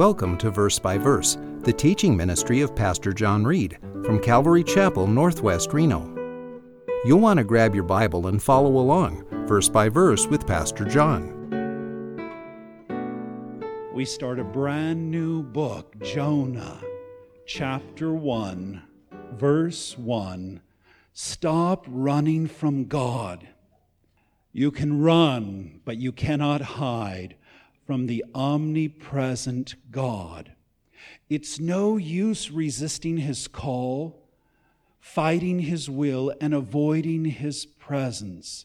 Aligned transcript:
Welcome 0.00 0.38
to 0.38 0.50
Verse 0.50 0.78
by 0.78 0.96
Verse, 0.96 1.36
the 1.58 1.74
teaching 1.74 2.16
ministry 2.16 2.62
of 2.62 2.74
Pastor 2.74 3.12
John 3.12 3.44
Reed 3.44 3.76
from 4.02 4.18
Calvary 4.18 4.64
Chapel, 4.64 5.06
Northwest 5.06 5.74
Reno. 5.74 6.08
You'll 7.04 7.20
want 7.20 7.36
to 7.36 7.44
grab 7.44 7.74
your 7.74 7.84
Bible 7.84 8.28
and 8.28 8.42
follow 8.42 8.78
along, 8.78 9.26
verse 9.46 9.68
by 9.68 9.90
verse, 9.90 10.26
with 10.26 10.46
Pastor 10.46 10.86
John. 10.86 11.36
We 13.92 14.06
start 14.06 14.38
a 14.38 14.44
brand 14.44 15.10
new 15.10 15.42
book, 15.42 15.94
Jonah, 16.00 16.80
chapter 17.44 18.14
1, 18.14 18.82
verse 19.34 19.98
1. 19.98 20.62
Stop 21.12 21.84
running 21.86 22.46
from 22.46 22.86
God. 22.86 23.48
You 24.50 24.70
can 24.70 25.02
run, 25.02 25.82
but 25.84 25.98
you 25.98 26.10
cannot 26.10 26.62
hide 26.62 27.36
from 27.90 28.06
the 28.06 28.24
omnipresent 28.36 29.74
God. 29.90 30.52
It's 31.28 31.58
no 31.58 31.96
use 31.96 32.48
resisting 32.48 33.16
his 33.16 33.48
call, 33.48 34.28
fighting 35.00 35.58
his 35.58 35.90
will, 35.90 36.32
and 36.40 36.54
avoiding 36.54 37.24
his 37.24 37.66
presence. 37.66 38.64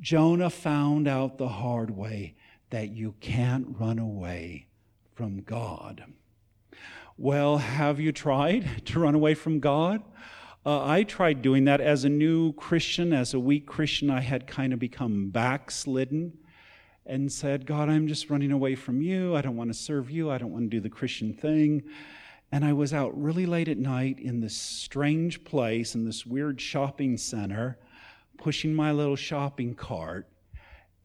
Jonah 0.00 0.48
found 0.48 1.08
out 1.08 1.38
the 1.38 1.48
hard 1.48 1.90
way 1.90 2.36
that 2.70 2.90
you 2.90 3.16
can't 3.18 3.66
run 3.80 3.98
away 3.98 4.66
from 5.12 5.40
God. 5.40 6.04
Well, 7.18 7.58
have 7.58 7.98
you 7.98 8.12
tried 8.12 8.68
to 8.86 9.00
run 9.00 9.16
away 9.16 9.34
from 9.34 9.58
God? 9.58 10.04
Uh, 10.64 10.86
I 10.86 11.02
tried 11.02 11.42
doing 11.42 11.64
that 11.64 11.80
as 11.80 12.04
a 12.04 12.08
new 12.08 12.52
Christian, 12.52 13.12
as 13.12 13.34
a 13.34 13.40
weak 13.40 13.66
Christian. 13.66 14.08
I 14.08 14.20
had 14.20 14.46
kind 14.46 14.72
of 14.72 14.78
become 14.78 15.30
backslidden 15.30 16.34
and 17.06 17.30
said, 17.30 17.66
God, 17.66 17.88
I'm 17.88 18.06
just 18.06 18.30
running 18.30 18.52
away 18.52 18.74
from 18.74 19.02
you. 19.02 19.34
I 19.34 19.42
don't 19.42 19.56
want 19.56 19.70
to 19.70 19.78
serve 19.78 20.10
you. 20.10 20.30
I 20.30 20.38
don't 20.38 20.52
want 20.52 20.70
to 20.70 20.76
do 20.76 20.80
the 20.80 20.88
Christian 20.88 21.32
thing. 21.32 21.82
And 22.50 22.64
I 22.64 22.72
was 22.72 22.92
out 22.92 23.20
really 23.20 23.46
late 23.46 23.68
at 23.68 23.78
night 23.78 24.18
in 24.18 24.40
this 24.40 24.56
strange 24.56 25.42
place, 25.44 25.94
in 25.94 26.04
this 26.04 26.26
weird 26.26 26.60
shopping 26.60 27.16
center, 27.16 27.78
pushing 28.36 28.74
my 28.74 28.92
little 28.92 29.16
shopping 29.16 29.74
cart. 29.74 30.28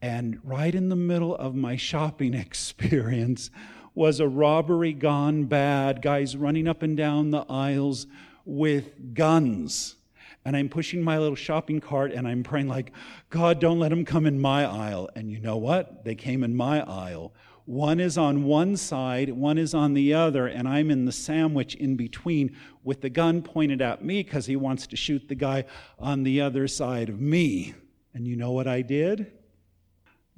And 0.00 0.38
right 0.44 0.74
in 0.74 0.88
the 0.88 0.96
middle 0.96 1.34
of 1.34 1.54
my 1.54 1.76
shopping 1.76 2.34
experience 2.34 3.50
was 3.94 4.20
a 4.20 4.28
robbery 4.28 4.92
gone 4.92 5.44
bad, 5.44 6.02
guys 6.02 6.36
running 6.36 6.68
up 6.68 6.82
and 6.82 6.96
down 6.96 7.30
the 7.30 7.44
aisles 7.48 8.06
with 8.44 9.14
guns 9.14 9.96
and 10.44 10.56
I'm 10.56 10.68
pushing 10.68 11.02
my 11.02 11.18
little 11.18 11.36
shopping 11.36 11.80
cart 11.80 12.12
and 12.12 12.26
I'm 12.26 12.42
praying, 12.42 12.68
like, 12.68 12.92
God, 13.30 13.60
don't 13.60 13.78
let 13.78 13.90
them 13.90 14.04
come 14.04 14.26
in 14.26 14.40
my 14.40 14.64
aisle. 14.64 15.10
And 15.14 15.30
you 15.30 15.40
know 15.40 15.56
what? 15.56 16.04
They 16.04 16.14
came 16.14 16.42
in 16.42 16.56
my 16.56 16.80
aisle. 16.82 17.34
One 17.68 18.00
is 18.00 18.16
on 18.16 18.44
one 18.44 18.78
side, 18.78 19.30
one 19.30 19.58
is 19.58 19.74
on 19.74 19.92
the 19.92 20.14
other, 20.14 20.46
and 20.46 20.66
I'm 20.66 20.90
in 20.90 21.04
the 21.04 21.12
sandwich 21.12 21.74
in 21.74 21.96
between 21.96 22.56
with 22.82 23.02
the 23.02 23.10
gun 23.10 23.42
pointed 23.42 23.82
at 23.82 24.02
me 24.02 24.22
because 24.22 24.46
he 24.46 24.56
wants 24.56 24.86
to 24.86 24.96
shoot 24.96 25.28
the 25.28 25.34
guy 25.34 25.66
on 25.98 26.22
the 26.22 26.40
other 26.40 26.66
side 26.66 27.10
of 27.10 27.20
me. 27.20 27.74
And 28.14 28.26
you 28.26 28.36
know 28.36 28.52
what 28.52 28.66
I 28.66 28.80
did? 28.80 29.32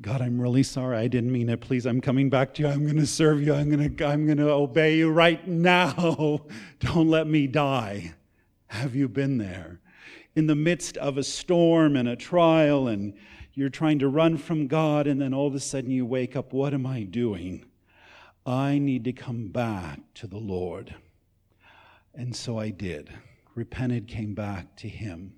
God, 0.01 0.23
I'm 0.23 0.41
really 0.41 0.64
sorry. 0.64 0.97
I 0.97 1.07
didn't 1.07 1.30
mean 1.30 1.48
it. 1.51 1.61
Please, 1.61 1.86
I'm 1.86 2.01
coming 2.01 2.30
back 2.30 2.53
to 2.55 2.63
you. 2.63 2.69
I'm 2.69 2.83
going 2.83 2.97
to 2.97 3.07
serve 3.07 3.42
you. 3.42 3.55
I'm 3.55 3.70
going 3.70 3.97
to, 3.97 4.07
I'm 4.07 4.24
going 4.24 4.39
to 4.39 4.51
obey 4.51 4.97
you 4.97 5.11
right 5.11 5.47
now. 5.47 6.41
Don't 6.80 7.08
let 7.08 7.29
me 7.29 7.47
die. 7.47 8.14
Have 8.67 8.97
you 8.97 9.08
been 9.08 9.39
there? 9.39 9.80
In 10.40 10.46
the 10.46 10.55
midst 10.55 10.96
of 10.96 11.18
a 11.18 11.23
storm 11.23 11.95
and 11.95 12.08
a 12.08 12.17
trial, 12.17 12.89
and 12.89 13.12
you're 13.52 13.68
trying 13.68 13.98
to 13.98 14.08
run 14.08 14.39
from 14.39 14.67
God, 14.67 15.06
and 15.06 15.20
then 15.20 15.34
all 15.34 15.46
of 15.46 15.55
a 15.55 15.61
sudden 15.61 15.90
you 15.90 16.06
wake 16.06 16.34
up, 16.34 16.55
what 16.55 16.73
am 16.73 16.86
I 16.86 17.02
doing? 17.02 17.67
I 18.46 18.79
need 18.79 19.05
to 19.05 19.12
come 19.12 19.48
back 19.48 20.00
to 20.14 20.27
the 20.27 20.39
Lord. 20.39 20.95
And 22.14 22.34
so 22.34 22.58
I 22.58 22.70
did. 22.70 23.11
Repented, 23.55 24.08
came 24.08 24.33
back 24.33 24.77
to 24.77 24.89
Him. 24.89 25.34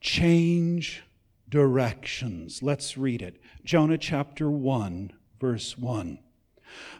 Change 0.00 1.04
directions. 1.48 2.64
Let's 2.64 2.98
read 2.98 3.22
it. 3.22 3.40
Jonah 3.62 3.96
chapter 3.96 4.50
1, 4.50 5.12
verse 5.38 5.78
1. 5.78 6.18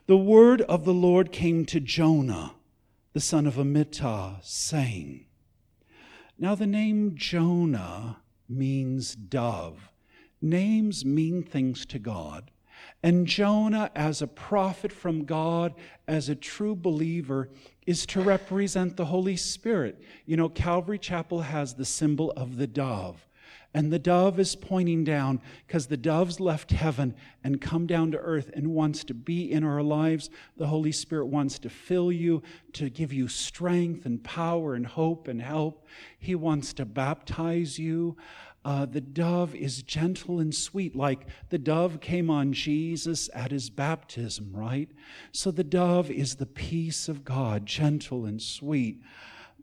The 0.06 0.16
word 0.16 0.60
of 0.62 0.84
the 0.84 0.94
Lord 0.94 1.32
came 1.32 1.66
to 1.66 1.80
Jonah, 1.80 2.54
the 3.14 3.20
son 3.20 3.48
of 3.48 3.56
Amittai, 3.56 4.36
saying, 4.44 5.26
now, 6.38 6.54
the 6.54 6.66
name 6.66 7.12
Jonah 7.14 8.18
means 8.48 9.14
dove. 9.14 9.90
Names 10.42 11.04
mean 11.04 11.42
things 11.42 11.86
to 11.86 11.98
God. 11.98 12.50
And 13.02 13.26
Jonah, 13.26 13.90
as 13.94 14.20
a 14.20 14.26
prophet 14.26 14.92
from 14.92 15.24
God, 15.24 15.74
as 16.08 16.28
a 16.28 16.34
true 16.34 16.74
believer, 16.74 17.50
is 17.86 18.04
to 18.06 18.20
represent 18.20 18.96
the 18.96 19.06
Holy 19.06 19.36
Spirit. 19.36 20.02
You 20.26 20.36
know, 20.36 20.48
Calvary 20.48 20.98
Chapel 20.98 21.42
has 21.42 21.74
the 21.74 21.84
symbol 21.84 22.32
of 22.32 22.56
the 22.56 22.66
dove. 22.66 23.26
And 23.76 23.92
the 23.92 23.98
dove 23.98 24.38
is 24.38 24.54
pointing 24.54 25.02
down 25.02 25.40
because 25.66 25.88
the 25.88 25.96
dove's 25.96 26.38
left 26.38 26.70
heaven 26.70 27.16
and 27.42 27.60
come 27.60 27.88
down 27.88 28.12
to 28.12 28.18
earth 28.18 28.48
and 28.54 28.68
wants 28.68 29.02
to 29.04 29.14
be 29.14 29.50
in 29.50 29.64
our 29.64 29.82
lives. 29.82 30.30
The 30.56 30.68
Holy 30.68 30.92
Spirit 30.92 31.26
wants 31.26 31.58
to 31.58 31.68
fill 31.68 32.12
you, 32.12 32.40
to 32.74 32.88
give 32.88 33.12
you 33.12 33.26
strength 33.26 34.06
and 34.06 34.22
power 34.22 34.74
and 34.74 34.86
hope 34.86 35.26
and 35.26 35.42
help. 35.42 35.88
He 36.20 36.36
wants 36.36 36.72
to 36.74 36.84
baptize 36.84 37.76
you. 37.76 38.16
Uh, 38.64 38.86
the 38.86 39.00
dove 39.00 39.56
is 39.56 39.82
gentle 39.82 40.38
and 40.38 40.54
sweet, 40.54 40.94
like 40.94 41.26
the 41.50 41.58
dove 41.58 42.00
came 42.00 42.30
on 42.30 42.52
Jesus 42.52 43.28
at 43.34 43.50
his 43.50 43.70
baptism, 43.70 44.52
right? 44.54 44.88
So 45.32 45.50
the 45.50 45.64
dove 45.64 46.10
is 46.12 46.36
the 46.36 46.46
peace 46.46 47.08
of 47.08 47.24
God, 47.24 47.66
gentle 47.66 48.24
and 48.24 48.40
sweet. 48.40 49.02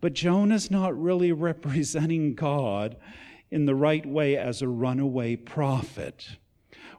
But 0.02 0.14
Jonah's 0.14 0.70
not 0.70 1.00
really 1.00 1.32
representing 1.32 2.36
God 2.36 2.98
in 3.52 3.66
the 3.66 3.76
right 3.76 4.06
way 4.06 4.38
as 4.38 4.62
a 4.62 4.68
runaway 4.68 5.36
prophet. 5.36 6.38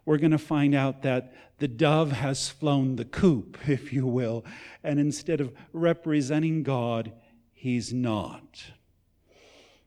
We're 0.04 0.18
going 0.18 0.32
to 0.32 0.38
find 0.38 0.74
out 0.74 1.02
that 1.02 1.32
the 1.58 1.68
dove 1.68 2.12
has 2.12 2.48
flown 2.48 2.96
the 2.96 3.04
coop, 3.04 3.56
if 3.68 3.92
you 3.92 4.06
will, 4.06 4.44
and 4.84 5.00
instead 5.00 5.40
of 5.40 5.52
representing 5.72 6.62
God, 6.62 7.12
he's 7.52 7.92
not. 7.92 8.64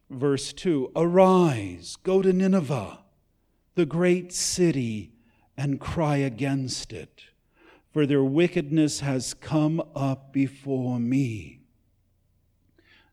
Verse 0.09 0.53
2 0.53 0.91
Arise, 0.95 1.95
go 1.97 2.21
to 2.21 2.33
Nineveh, 2.33 2.99
the 3.75 3.85
great 3.85 4.31
city, 4.33 5.11
and 5.57 5.79
cry 5.79 6.17
against 6.17 6.91
it, 6.93 7.25
for 7.91 8.05
their 8.05 8.23
wickedness 8.23 9.01
has 9.01 9.33
come 9.33 9.81
up 9.95 10.33
before 10.33 10.99
me. 10.99 11.61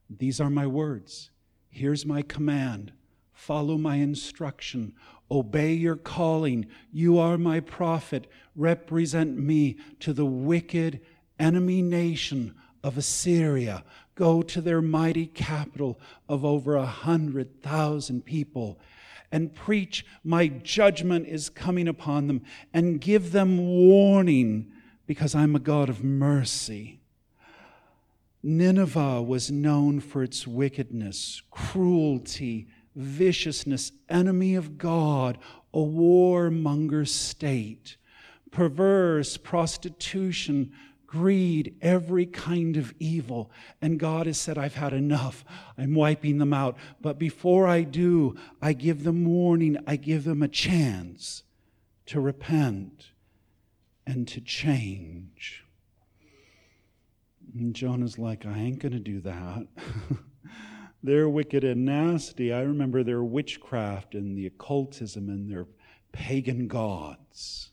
These 0.09 0.41
are 0.41 0.51
my 0.51 0.67
words. 0.67 1.31
Here's 1.71 2.05
my 2.05 2.23
command 2.23 2.93
Follow 3.43 3.77
my 3.77 3.97
instruction. 3.97 4.93
Obey 5.29 5.73
your 5.73 5.97
calling. 5.97 6.65
You 6.93 7.19
are 7.19 7.37
my 7.37 7.59
prophet. 7.59 8.29
Represent 8.55 9.37
me 9.37 9.79
to 9.99 10.13
the 10.13 10.25
wicked 10.25 11.01
enemy 11.41 11.83
nation 11.83 12.55
of 12.85 12.97
Assyria. 12.97 13.83
Go 14.15 14.43
to 14.43 14.61
their 14.61 14.81
mighty 14.81 15.27
capital 15.27 15.99
of 16.29 16.45
over 16.45 16.77
a 16.77 16.87
hundred 16.87 17.61
thousand 17.61 18.25
people 18.27 18.79
and 19.33 19.53
preach, 19.53 20.07
My 20.23 20.47
judgment 20.47 21.27
is 21.27 21.49
coming 21.49 21.89
upon 21.89 22.29
them, 22.29 22.43
and 22.73 23.01
give 23.01 23.33
them 23.33 23.59
warning 23.59 24.71
because 25.05 25.35
I'm 25.35 25.57
a 25.57 25.59
God 25.59 25.89
of 25.89 26.05
mercy. 26.05 27.01
Nineveh 28.41 29.21
was 29.21 29.51
known 29.51 29.99
for 29.99 30.23
its 30.23 30.47
wickedness, 30.47 31.43
cruelty, 31.51 32.69
viciousness, 32.95 33.93
enemy 34.09 34.55
of 34.55 34.79
God, 34.79 35.39
a 35.73 35.79
warmonger 35.79 37.07
state, 37.07 37.97
perverse, 38.51 39.37
prostitution, 39.37 40.73
greed, 41.07 41.77
every 41.83 42.25
kind 42.27 42.77
of 42.77 42.95
evil. 42.99 43.51
And 43.81 43.99
God 43.99 44.27
has 44.27 44.39
said, 44.39 44.57
I've 44.57 44.77
had 44.77 44.93
enough. 44.93 45.45
I'm 45.77 45.95
wiping 45.95 46.39
them 46.39 46.53
out. 46.53 46.77
But 47.01 47.19
before 47.19 47.67
I 47.67 47.83
do, 47.83 48.35
I 48.61 48.73
give 48.73 49.05
them 49.05 49.27
warning, 49.27 49.77
I 49.87 49.97
give 49.97 50.25
them 50.25 50.43
a 50.43 50.49
chance 50.49 51.43
to 52.07 52.21
repent 52.21 53.09
and 54.07 54.27
to 54.29 54.41
change. 54.41 55.65
And 57.55 57.75
Jonah's 57.75 58.19
like, 58.19 58.47
I 58.47 58.59
ain't 58.59 58.79
going 58.79 58.93
to 58.93 58.99
do 58.99 59.21
that. 59.21 59.67
They're 61.03 61.29
wicked 61.29 61.65
and 61.65 61.85
nasty. 61.85 62.53
I 62.53 62.61
remember 62.63 63.03
their 63.03 63.25
witchcraft 63.25 64.15
and 64.15 64.37
the 64.37 64.47
occultism 64.47 65.29
and 65.29 65.51
their 65.51 65.67
pagan 66.13 66.69
gods. 66.69 67.71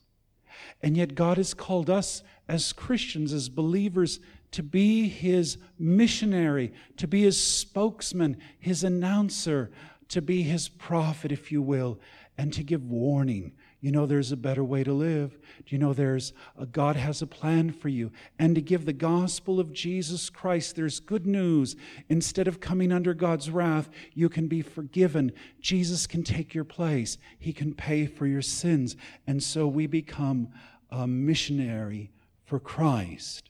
And 0.82 0.98
yet, 0.98 1.16
God 1.16 1.38
has 1.38 1.54
called 1.54 1.90
us 1.90 2.24
as 2.48 2.74
Christians, 2.74 3.34
as 3.34 3.50
believers, 3.50 4.20
to 4.52 4.64
be 4.64 5.08
His 5.08 5.58
missionary, 5.78 6.74
to 6.98 7.08
be 7.08 7.24
His 7.24 7.42
spokesman, 7.42 8.38
His 8.58 8.84
announcer, 8.84 9.72
to 10.08 10.22
be 10.22 10.44
His 10.44 10.70
prophet, 10.70 11.32
if 11.32 11.52
you 11.52 11.62
will, 11.62 12.00
and 12.38 12.52
to 12.54 12.64
give 12.64 12.90
warning. 12.90 13.54
You 13.82 13.92
know 13.92 14.06
there's 14.06 14.34
a 14.34 14.38
better 14.38 14.64
way 14.64 14.84
to 14.84 14.92
live. 14.92 15.40
Do 15.66 15.74
you 15.74 15.78
know 15.78 15.94
there's 15.94 16.34
a 16.58 16.66
God 16.66 16.98
has 16.98 17.22
a 17.22 17.28
plan 17.28 17.72
for 17.72 17.88
you? 17.88 18.12
And 18.38 18.54
to 18.56 18.62
give 18.62 18.86
the 18.86 18.92
gospel 18.92 19.58
of 19.58 19.72
Jesus 19.72 20.30
Christ, 20.30 20.76
there's 20.76 21.00
good 21.00 21.26
news. 21.26 21.78
Instead 22.10 22.50
of 22.50 22.60
coming 22.60 22.92
under 22.92 23.14
God's 23.14 23.50
wrath, 23.50 23.90
you 24.14 24.28
can 24.28 24.48
be 24.48 24.62
forgiven. 24.62 25.32
Jesus 25.62 26.08
can 26.08 26.24
take 26.24 26.54
your 26.54 26.66
place. 26.66 27.18
He 27.38 27.54
can 27.54 27.74
pay 27.74 28.06
for 28.06 28.28
your 28.28 28.42
sins. 28.42 28.98
And 29.26 29.42
so 29.42 29.66
we 29.66 29.88
become 29.88 30.50
a 30.90 31.08
missionary 31.08 32.12
for 32.44 32.60
Christ, 32.60 33.50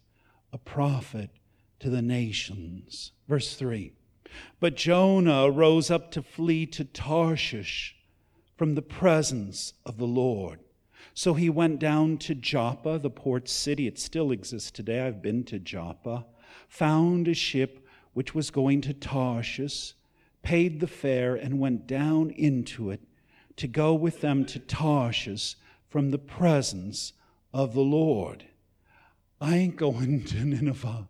a 0.53 0.59
prophet 0.59 1.31
to 1.79 1.89
the 1.89 2.03
nations. 2.03 3.13
Verse 3.27 3.55
3. 3.55 3.93
But 4.59 4.75
Jonah 4.75 5.49
rose 5.49 5.89
up 5.89 6.11
to 6.11 6.21
flee 6.21 6.67
to 6.67 6.83
Tarshish 6.83 7.95
from 8.59 8.75
the 8.75 8.81
presence 8.81 9.71
of 9.85 9.97
the 9.97 10.05
Lord. 10.05 10.59
So 11.13 11.33
he 11.33 11.49
went 11.49 11.79
down 11.79 12.17
to 12.17 12.35
Joppa, 12.35 12.99
the 12.99 13.09
port 13.09 13.47
city. 13.47 13.87
It 13.87 13.97
still 13.97 14.33
exists 14.33 14.69
today. 14.69 14.99
I've 14.99 15.21
been 15.21 15.45
to 15.45 15.59
Joppa. 15.59 16.25
Found 16.67 17.29
a 17.29 17.33
ship 17.33 17.87
which 18.11 18.35
was 18.35 18.51
going 18.51 18.81
to 18.81 18.93
Tarshish, 18.93 19.93
paid 20.41 20.81
the 20.81 20.87
fare, 20.87 21.35
and 21.35 21.61
went 21.61 21.87
down 21.87 22.31
into 22.31 22.91
it 22.91 22.99
to 23.55 23.65
go 23.65 23.93
with 23.93 24.19
them 24.19 24.43
to 24.47 24.59
Tarshish 24.59 25.55
from 25.87 26.11
the 26.11 26.19
presence 26.19 27.13
of 27.53 27.73
the 27.73 27.79
Lord. 27.79 28.43
I 29.39 29.55
ain't 29.55 29.75
going 29.77 30.25
to 30.25 30.43
Nineveh. 30.43 31.07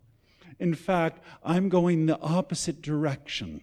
In 0.59 0.75
fact, 0.75 1.23
I'm 1.43 1.67
going 1.67 2.05
the 2.05 2.21
opposite 2.21 2.83
direction. 2.83 3.61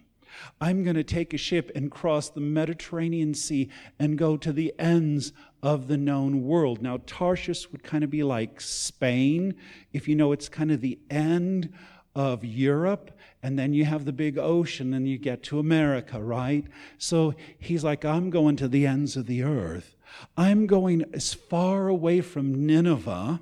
I'm 0.59 0.83
going 0.83 0.95
to 0.95 1.03
take 1.03 1.33
a 1.33 1.37
ship 1.37 1.71
and 1.75 1.91
cross 1.91 2.29
the 2.29 2.41
Mediterranean 2.41 3.33
Sea 3.33 3.69
and 3.99 4.17
go 4.17 4.37
to 4.37 4.53
the 4.53 4.73
ends 4.77 5.33
of 5.63 5.87
the 5.87 5.97
known 5.97 6.43
world. 6.43 6.81
Now, 6.81 6.97
Tarshish 7.05 7.71
would 7.71 7.83
kind 7.83 8.03
of 8.03 8.09
be 8.09 8.23
like 8.23 8.61
Spain, 8.61 9.55
if 9.93 10.07
you 10.07 10.15
know 10.15 10.31
it's 10.31 10.49
kind 10.49 10.71
of 10.71 10.81
the 10.81 10.99
end 11.09 11.73
of 12.15 12.43
Europe, 12.43 13.11
and 13.43 13.59
then 13.59 13.73
you 13.73 13.85
have 13.85 14.05
the 14.05 14.13
big 14.13 14.37
ocean 14.37 14.93
and 14.93 15.07
you 15.07 15.17
get 15.17 15.43
to 15.43 15.59
America, 15.59 16.21
right? 16.21 16.65
So 16.97 17.35
he's 17.59 17.83
like, 17.83 18.03
I'm 18.03 18.29
going 18.29 18.55
to 18.57 18.67
the 18.67 18.87
ends 18.87 19.15
of 19.15 19.27
the 19.27 19.43
earth. 19.43 19.95
I'm 20.35 20.65
going 20.65 21.05
as 21.13 21.33
far 21.33 21.87
away 21.87 22.21
from 22.21 22.65
Nineveh 22.65 23.41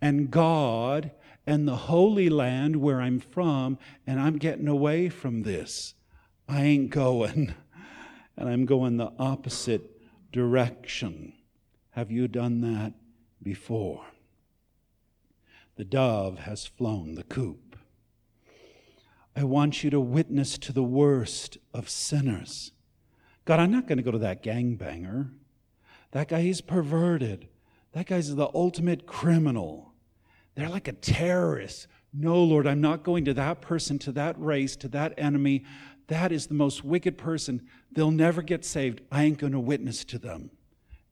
and 0.00 0.30
God 0.30 1.10
and 1.46 1.66
the 1.66 1.76
Holy 1.76 2.28
Land 2.28 2.76
where 2.76 3.00
I'm 3.00 3.20
from, 3.20 3.78
and 4.06 4.20
I'm 4.20 4.36
getting 4.36 4.68
away 4.68 5.08
from 5.08 5.42
this. 5.42 5.94
I 6.48 6.62
ain't 6.62 6.90
going, 6.90 7.54
and 8.36 8.48
I'm 8.48 8.64
going 8.64 8.96
the 8.96 9.12
opposite 9.18 10.00
direction. 10.32 11.34
Have 11.90 12.10
you 12.10 12.26
done 12.26 12.62
that 12.62 12.94
before? 13.42 14.06
The 15.76 15.84
dove 15.84 16.40
has 16.40 16.66
flown 16.66 17.14
the 17.14 17.22
coop. 17.22 17.76
I 19.36 19.44
want 19.44 19.84
you 19.84 19.90
to 19.90 20.00
witness 20.00 20.56
to 20.58 20.72
the 20.72 20.82
worst 20.82 21.58
of 21.74 21.88
sinners. 21.88 22.72
God, 23.44 23.60
I'm 23.60 23.70
not 23.70 23.86
going 23.86 23.98
to 23.98 24.02
go 24.02 24.10
to 24.10 24.18
that 24.18 24.42
gangbanger. 24.42 25.30
That 26.12 26.28
guy, 26.28 26.40
he's 26.40 26.60
perverted. 26.60 27.48
That 27.92 28.06
guy's 28.06 28.34
the 28.34 28.48
ultimate 28.54 29.06
criminal. 29.06 29.92
They're 30.54 30.68
like 30.68 30.88
a 30.88 30.92
terrorist. 30.92 31.86
No, 32.12 32.42
Lord, 32.42 32.66
I'm 32.66 32.80
not 32.80 33.04
going 33.04 33.24
to 33.26 33.34
that 33.34 33.60
person, 33.60 33.98
to 34.00 34.12
that 34.12 34.40
race, 34.40 34.76
to 34.76 34.88
that 34.88 35.14
enemy. 35.18 35.64
That 36.08 36.32
is 36.32 36.46
the 36.46 36.54
most 36.54 36.84
wicked 36.84 37.16
person. 37.16 37.66
They'll 37.92 38.10
never 38.10 38.42
get 38.42 38.64
saved. 38.64 39.02
I 39.12 39.24
ain't 39.24 39.38
going 39.38 39.52
to 39.52 39.60
witness 39.60 40.04
to 40.06 40.18
them. 40.18 40.50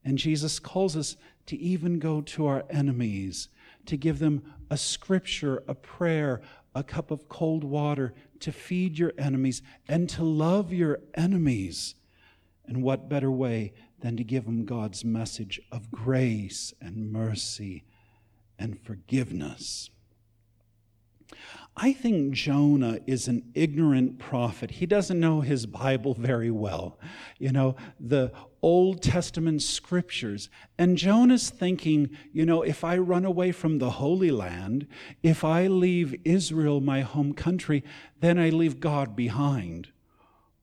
And 0.05 0.19
Jesus 0.19 0.59
calls 0.59 0.97
us 0.97 1.17
to 1.47 1.57
even 1.57 1.99
go 1.99 2.21
to 2.21 2.47
our 2.47 2.65
enemies, 2.71 3.49
to 3.87 3.97
give 3.97 4.19
them 4.19 4.43
a 4.71 4.77
scripture, 4.77 5.63
a 5.69 5.75
prayer, 5.75 6.41
a 6.75 6.83
cup 6.83 7.11
of 7.11 7.29
cold 7.29 7.65
water, 7.65 8.15
to 8.41 8.53
feed 8.53 8.99
your 8.99 9.13
enemies, 9.19 9.63
and 9.89 10.09
to 10.11 10.25
love 10.25 10.73
your 10.73 11.01
enemies. 11.15 11.95
And 12.67 12.83
what 12.83 13.09
better 13.09 13.31
way 13.31 13.73
than 14.01 14.17
to 14.17 14.25
give 14.25 14.45
them 14.45 14.65
God's 14.65 15.05
message 15.05 15.61
of 15.71 15.91
grace 15.91 16.73
and 16.81 17.13
mercy 17.13 17.85
and 18.59 18.81
forgiveness? 18.81 19.91
I 21.79 21.93
think 21.93 22.33
Jonah 22.33 23.01
is 23.07 23.29
an 23.29 23.51
ignorant 23.55 24.19
prophet. 24.19 24.71
He 24.71 24.87
doesn't 24.87 25.21
know 25.21 25.43
his 25.43 25.67
Bible 25.67 26.15
very 26.15 26.51
well. 26.51 26.99
You 27.39 27.53
know, 27.53 27.77
the 28.01 28.33
Old 28.63 29.03
Testament 29.03 29.61
scriptures. 29.61 30.49
And 30.79 30.97
Jonah's 30.97 31.51
thinking, 31.51 32.09
you 32.33 32.47
know, 32.47 32.63
if 32.63 32.83
I 32.83 32.97
run 32.97 33.27
away 33.27 33.53
from 33.53 33.79
the 33.79 33.91
Holy 33.91 34.31
Land, 34.31 34.87
if 35.23 35.45
I 35.45 35.67
leave 35.67 36.15
Israel, 36.25 36.81
my 36.81 37.03
home 37.03 37.35
country, 37.35 37.85
then 38.21 38.39
I 38.39 38.49
leave 38.49 38.81
God 38.81 39.15
behind. 39.15 39.89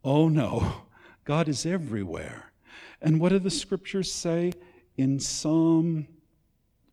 Oh 0.03 0.29
no, 0.29 0.85
God 1.25 1.47
is 1.47 1.63
everywhere. 1.63 2.51
And 3.03 3.19
what 3.19 3.29
do 3.29 3.37
the 3.37 3.51
scriptures 3.51 4.11
say 4.11 4.53
in 4.97 5.19
Psalm 5.19 6.07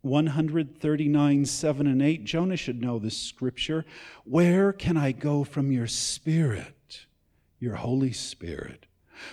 139, 0.03 1.45
7 1.45 1.87
and 1.87 2.03
8. 2.03 2.25
Jonah 2.25 2.57
should 2.57 2.81
know 2.81 2.99
this 2.99 3.17
scripture. 3.17 3.85
Where 4.25 4.73
can 4.73 4.97
I 4.97 5.13
go 5.13 5.45
from 5.45 5.71
your 5.71 5.87
spirit, 5.87 7.07
your 7.59 7.77
Holy 7.77 8.13
Spirit? 8.13 8.87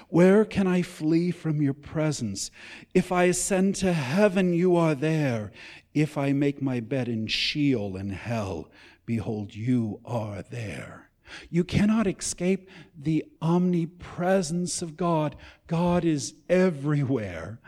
Where 0.10 0.44
can 0.46 0.68
I 0.68 0.82
flee 0.82 1.32
from 1.32 1.62
your 1.62 1.74
presence? 1.74 2.52
If 2.94 3.12
I 3.12 3.26
ascend 3.26 3.76
to 3.76 3.94
heaven, 3.94 4.54
you 4.54 4.76
are 4.76 4.96
there. 4.96 5.52
If 5.94 6.18
I 6.18 6.34
make 6.34 6.62
my 6.62 6.80
bed 6.80 7.08
in 7.08 7.28
Sheol 7.28 7.96
and 7.96 8.12
hell, 8.12 8.70
behold, 9.06 9.56
you 9.56 10.02
are 10.06 10.42
there. 10.42 11.10
You 11.50 11.64
cannot 11.64 12.08
escape 12.08 12.70
the 12.98 13.26
omnipresence 13.42 14.82
of 14.82 14.98
God. 14.98 15.36
God 15.68 16.06
is 16.06 16.34
everywhere. 16.50 17.60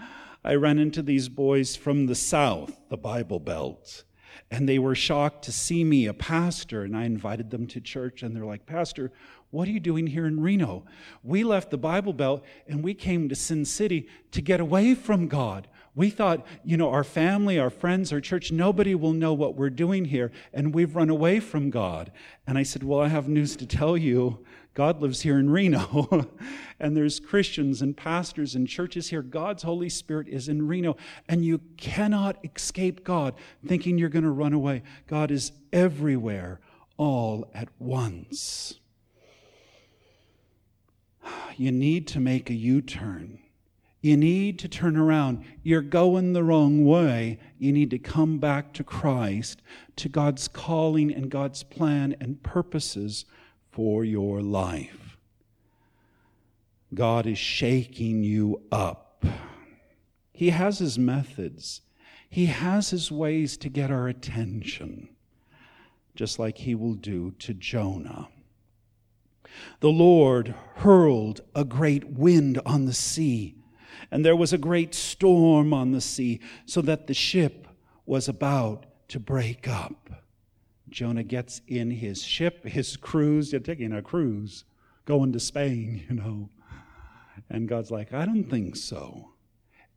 I 0.44 0.56
ran 0.56 0.80
into 0.80 1.02
these 1.02 1.28
boys 1.28 1.76
from 1.76 2.06
the 2.06 2.16
South, 2.16 2.80
the 2.90 2.98
Bible 2.98 3.40
Belt, 3.40 4.04
and 4.50 4.70
they 4.70 4.80
were 4.80 4.96
shocked 4.96 5.44
to 5.46 5.52
see 5.52 5.84
me, 5.84 6.06
a 6.06 6.14
pastor, 6.14 6.84
and 6.84 6.96
I 6.96 7.04
invited 7.04 7.52
them 7.52 7.68
to 7.68 7.82
church, 7.82 8.24
and 8.24 8.36
they're 8.36 8.46
like, 8.46 8.66
Pastor, 8.66 9.12
what 9.52 9.68
are 9.68 9.72
you 9.72 9.80
doing 9.80 10.08
here 10.08 10.28
in 10.28 10.40
Reno? 10.40 10.86
We 11.24 11.44
left 11.44 11.72
the 11.72 11.78
Bible 11.78 12.14
Belt 12.14 12.46
and 12.68 12.84
we 12.84 12.94
came 12.94 13.30
to 13.30 13.36
Sin 13.36 13.66
City 13.66 14.08
to 14.32 14.42
get 14.42 14.60
away 14.60 14.94
from 14.94 15.28
God. 15.28 15.68
We 16.00 16.10
thought, 16.10 16.46
you 16.64 16.78
know, 16.78 16.92
our 16.92 17.04
family, 17.04 17.60
our 17.60 17.70
friends, 17.70 18.14
our 18.14 18.22
church, 18.22 18.54
nobody 18.54 18.96
will 18.96 19.12
know 19.12 19.34
what 19.34 19.56
we're 19.56 19.70
doing 19.70 20.06
here, 20.06 20.32
and 20.54 20.74
we've 20.74 20.96
run 20.96 21.10
away 21.10 21.42
from 21.42 21.70
God. 21.70 22.14
And 22.48 22.58
I 22.58 22.64
said, 22.64 22.84
Well, 22.84 23.02
I 23.02 23.10
have 23.10 23.28
news 23.28 23.58
to 23.58 23.66
tell 23.66 23.98
you. 23.98 24.46
God 24.74 25.02
lives 25.02 25.24
here 25.24 25.38
in 25.38 25.50
Reno, 25.50 26.26
and 26.80 26.96
there's 26.96 27.20
Christians 27.20 27.82
and 27.82 27.98
pastors 27.98 28.56
and 28.56 28.66
churches 28.66 29.10
here. 29.10 29.22
God's 29.22 29.64
Holy 29.64 29.90
Spirit 29.90 30.30
is 30.30 30.48
in 30.48 30.70
Reno, 30.70 30.96
and 31.28 31.44
you 31.44 31.60
cannot 31.76 32.38
escape 32.46 33.04
God 33.04 33.36
thinking 33.68 33.98
you're 33.98 34.08
going 34.08 34.24
to 34.24 34.32
run 34.32 34.54
away. 34.54 34.84
God 35.06 35.32
is 35.32 35.52
everywhere, 35.74 36.62
all 36.96 37.52
at 37.54 37.68
once. 37.78 38.80
You 41.58 41.74
need 41.74 42.08
to 42.08 42.22
make 42.22 42.50
a 42.50 42.54
U 42.54 42.82
turn. 42.82 43.40
You 44.02 44.16
need 44.16 44.60
to 44.60 44.70
turn 44.70 44.96
around. 44.96 45.44
You're 45.62 45.82
going 45.82 46.34
the 46.34 46.44
wrong 46.44 46.86
way. 46.86 47.40
You 47.58 47.74
need 47.74 47.90
to 47.90 48.00
come 48.00 48.38
back 48.38 48.74
to 48.74 48.84
Christ, 48.84 49.62
to 49.98 50.08
God's 50.08 50.48
calling 50.48 51.14
and 51.14 51.30
God's 51.30 51.64
plan 51.64 52.16
and 52.22 52.42
purposes 52.42 53.26
for 53.72 54.06
your 54.06 54.42
life. 54.42 55.18
God 56.94 57.28
is 57.28 57.38
shaking 57.38 58.24
you 58.24 58.62
up. 58.72 59.26
He 60.32 60.50
has 60.52 60.80
his 60.80 60.98
methods, 60.98 61.82
he 62.30 62.46
has 62.46 62.92
his 62.92 63.12
ways 63.12 63.58
to 63.58 63.70
get 63.70 63.92
our 63.92 64.08
attention, 64.08 65.10
just 66.16 66.40
like 66.40 66.60
he 66.60 66.76
will 66.76 66.94
do 66.94 67.32
to 67.40 67.54
Jonah. 67.54 68.30
The 69.82 69.90
Lord 69.90 70.56
hurled 70.76 71.42
a 71.54 71.66
great 71.66 72.06
wind 72.06 72.62
on 72.66 72.86
the 72.86 72.94
sea, 72.94 73.56
and 74.12 74.26
there 74.26 74.36
was 74.36 74.54
a 74.54 74.58
great 74.58 74.94
storm 74.94 75.74
on 75.74 75.92
the 75.92 76.02
sea, 76.02 76.40
so 76.66 76.82
that 76.82 77.08
the 77.08 77.14
ship 77.14 77.68
was 78.06 78.28
about 78.28 78.86
to 79.10 79.20
break 79.20 79.68
up. 79.68 80.10
Jonah 80.90 81.24
gets 81.24 81.62
in 81.68 81.92
his 81.92 82.24
ship, 82.24 82.66
his 82.66 82.98
cruise, 82.98 83.52
they're 83.52 83.60
taking 83.60 83.94
a 83.94 84.02
cruise, 84.02 84.66
going 85.06 85.32
to 85.34 85.40
Spain, 85.40 86.04
you 86.10 86.16
know. 86.16 86.50
And 87.50 87.68
God's 87.68 87.92
like, 87.92 88.14
I 88.14 88.26
don't 88.26 88.50
think 88.50 88.76
so. 88.76 89.34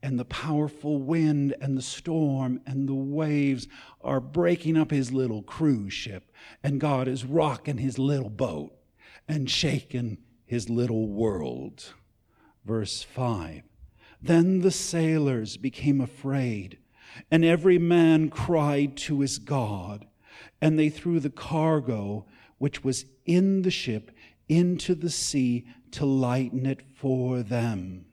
And 0.03 0.19
the 0.19 0.25
powerful 0.25 0.99
wind 0.99 1.55
and 1.61 1.77
the 1.77 1.83
storm 1.83 2.61
and 2.67 2.89
the 2.89 2.95
waves 2.95 3.69
are 4.01 4.21
breaking 4.21 4.77
up 4.77 4.91
his 4.91 5.13
little 5.13 5.43
cruise 5.43 5.93
ship. 5.93 6.33
And 6.63 6.81
God 6.81 7.07
is 7.07 7.25
rocking 7.25 7.79
his 7.79 7.99
little 7.99 8.31
boat 8.31 8.73
and 9.29 9.49
shaking 9.49 10.19
his 10.45 10.69
little 10.69 11.09
world. 11.09 11.93
Verse 12.65 13.03
5 13.03 13.63
Then 14.23 14.61
the 14.61 14.71
sailors 14.71 15.57
became 15.57 16.01
afraid, 16.01 16.79
and 17.31 17.45
every 17.45 17.79
man 17.79 18.31
cried 18.31 18.97
to 18.99 19.21
his 19.21 19.39
God, 19.39 20.07
and 20.61 20.79
they 20.79 20.89
threw 20.89 21.19
the 21.19 21.31
cargo 21.31 22.27
which 22.59 22.85
was 22.85 23.07
in 23.27 23.63
the 23.63 23.71
ship 23.71 24.13
into 24.49 24.95
the 24.95 25.11
sea 25.11 25.67
to 25.91 26.07
lighten 26.07 26.67
it 26.67 26.83
for 26.95 27.43
them. 27.43 28.07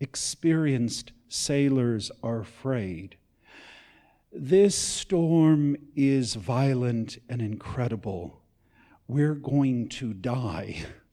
Experienced 0.00 1.12
sailors 1.28 2.10
are 2.22 2.40
afraid. 2.40 3.16
This 4.30 4.76
storm 4.76 5.76
is 5.96 6.34
violent 6.34 7.18
and 7.28 7.40
incredible. 7.40 8.42
We're 9.08 9.34
going 9.34 9.88
to 9.90 10.12
die. 10.12 10.84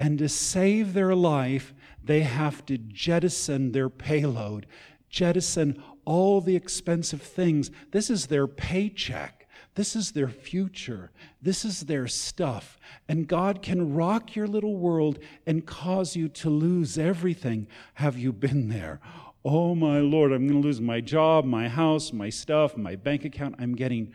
And 0.00 0.18
to 0.18 0.28
save 0.28 0.92
their 0.92 1.14
life, 1.14 1.74
they 2.02 2.20
have 2.20 2.64
to 2.66 2.78
jettison 2.78 3.72
their 3.72 3.88
payload, 3.88 4.66
jettison 5.10 5.82
all 6.04 6.40
the 6.40 6.56
expensive 6.56 7.20
things. 7.20 7.70
This 7.90 8.08
is 8.08 8.26
their 8.26 8.46
paycheck. 8.46 9.46
This 9.74 9.94
is 9.94 10.12
their 10.12 10.28
future. 10.28 11.10
This 11.42 11.64
is 11.64 11.82
their 11.82 12.06
stuff. 12.08 12.80
And 13.08 13.28
God 13.28 13.62
can 13.62 13.94
rock 13.94 14.34
your 14.34 14.46
little 14.46 14.76
world 14.76 15.18
and 15.46 15.66
cause 15.66 16.16
you 16.16 16.28
to 16.30 16.50
lose 16.50 16.98
everything. 16.98 17.68
Have 17.94 18.18
you 18.18 18.32
been 18.32 18.68
there? 18.68 19.00
Oh 19.44 19.74
my 19.74 20.00
Lord, 20.00 20.32
I'm 20.32 20.48
going 20.48 20.60
to 20.60 20.66
lose 20.66 20.80
my 20.80 21.00
job, 21.00 21.44
my 21.44 21.68
house, 21.68 22.12
my 22.12 22.28
stuff, 22.28 22.76
my 22.76 22.96
bank 22.96 23.24
account. 23.24 23.54
I'm 23.58 23.76
getting 23.76 24.12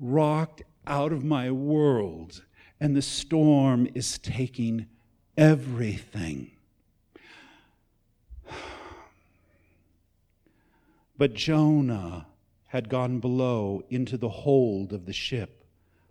rocked 0.00 0.62
out 0.86 1.12
of 1.12 1.22
my 1.22 1.50
world. 1.50 2.42
And 2.80 2.96
the 2.96 3.02
storm 3.02 3.86
is 3.94 4.18
taking 4.18 4.86
everything. 5.38 6.50
But 11.16 11.34
Jonah 11.34 12.26
had 12.66 12.88
gone 12.88 13.20
below 13.20 13.84
into 13.88 14.16
the 14.16 14.28
hold 14.28 14.92
of 14.92 15.06
the 15.06 15.12
ship, 15.12 15.64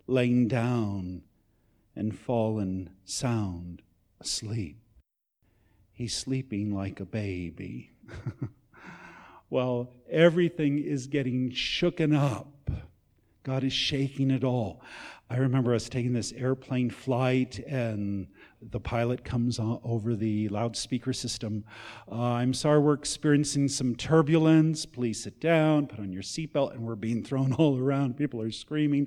lain 0.06 0.48
down 0.48 1.22
and 1.94 2.18
fallen 2.18 2.90
sound 3.04 3.82
asleep. 4.20 4.78
He's 5.92 6.16
sleeping 6.16 6.74
like 6.74 6.98
a 6.98 7.04
baby. 7.04 7.92
well, 9.50 9.92
everything 10.10 10.78
is 10.78 11.06
getting 11.06 11.50
shooken 11.50 12.16
up. 12.16 12.70
God 13.48 13.64
is 13.64 13.72
shaking 13.72 14.30
it 14.30 14.44
all. 14.44 14.82
I 15.30 15.38
remember 15.38 15.72
us 15.72 15.88
taking 15.88 16.12
this 16.12 16.32
airplane 16.32 16.90
flight, 16.90 17.58
and 17.60 18.26
the 18.60 18.78
pilot 18.78 19.24
comes 19.24 19.58
over 19.58 20.14
the 20.14 20.50
loudspeaker 20.50 21.14
system. 21.14 21.64
Uh, 22.12 22.20
I'm 22.20 22.52
sorry, 22.52 22.78
we're 22.78 22.92
experiencing 22.92 23.68
some 23.68 23.96
turbulence. 23.96 24.84
Please 24.84 25.22
sit 25.22 25.40
down, 25.40 25.86
put 25.86 25.98
on 25.98 26.12
your 26.12 26.20
seatbelt, 26.20 26.74
and 26.74 26.82
we're 26.82 26.94
being 26.94 27.24
thrown 27.24 27.52
all 27.58 27.78
around. 27.78 28.18
People 28.18 28.42
are 28.42 28.50
screaming. 28.50 29.06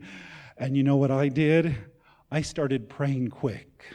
And 0.57 0.75
you 0.75 0.81
know 0.81 0.95
what 0.95 1.11
I 1.11 1.27
did? 1.27 1.75
I 2.31 2.41
started 2.41 2.89
praying 2.89 3.27
quick. 3.27 3.85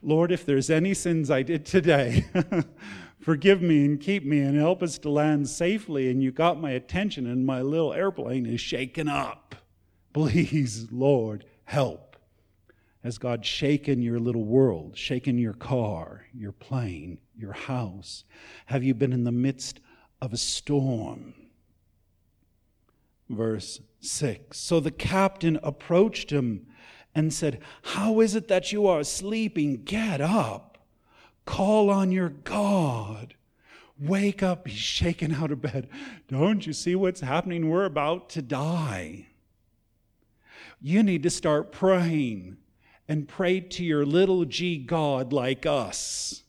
Lord, 0.00 0.32
if 0.32 0.46
there's 0.46 0.70
any 0.70 0.94
sins 0.94 1.30
I 1.30 1.42
did 1.42 1.66
today, 1.66 2.24
forgive 3.20 3.60
me 3.60 3.84
and 3.84 4.00
keep 4.00 4.24
me 4.24 4.40
and 4.40 4.58
help 4.58 4.82
us 4.82 4.96
to 5.00 5.10
land 5.10 5.46
safely. 5.46 6.10
And 6.10 6.22
you 6.22 6.32
got 6.32 6.58
my 6.58 6.70
attention, 6.70 7.26
and 7.26 7.44
my 7.44 7.60
little 7.60 7.92
airplane 7.92 8.46
is 8.46 8.62
shaken 8.62 9.08
up. 9.08 9.53
Please, 10.14 10.86
Lord, 10.92 11.44
help. 11.64 12.16
Has 13.02 13.18
God 13.18 13.44
shaken 13.44 14.00
your 14.00 14.18
little 14.18 14.44
world, 14.44 14.96
shaken 14.96 15.36
your 15.36 15.52
car, 15.52 16.24
your 16.32 16.52
plane, 16.52 17.18
your 17.36 17.52
house? 17.52 18.24
Have 18.66 18.82
you 18.82 18.94
been 18.94 19.12
in 19.12 19.24
the 19.24 19.32
midst 19.32 19.80
of 20.22 20.32
a 20.32 20.38
storm? 20.38 21.34
Verse 23.28 23.80
6 24.00 24.56
So 24.56 24.80
the 24.80 24.92
captain 24.92 25.58
approached 25.62 26.30
him 26.30 26.66
and 27.14 27.34
said, 27.34 27.60
How 27.82 28.20
is 28.20 28.36
it 28.36 28.46
that 28.48 28.72
you 28.72 28.86
are 28.86 29.04
sleeping? 29.04 29.82
Get 29.84 30.20
up, 30.20 30.78
call 31.44 31.90
on 31.90 32.12
your 32.12 32.30
God. 32.30 33.34
Wake 33.98 34.42
up. 34.42 34.66
He's 34.66 34.78
shaken 34.78 35.34
out 35.34 35.52
of 35.52 35.62
bed. 35.62 35.88
Don't 36.28 36.66
you 36.66 36.72
see 36.72 36.94
what's 36.94 37.20
happening? 37.20 37.68
We're 37.68 37.84
about 37.84 38.28
to 38.30 38.42
die 38.42 39.28
you 40.86 41.02
need 41.02 41.22
to 41.22 41.30
start 41.30 41.72
praying 41.72 42.58
and 43.08 43.26
pray 43.26 43.58
to 43.58 43.82
your 43.82 44.04
little 44.04 44.44
g 44.44 44.76
God 44.76 45.32
like 45.32 45.64
us. 45.64 46.42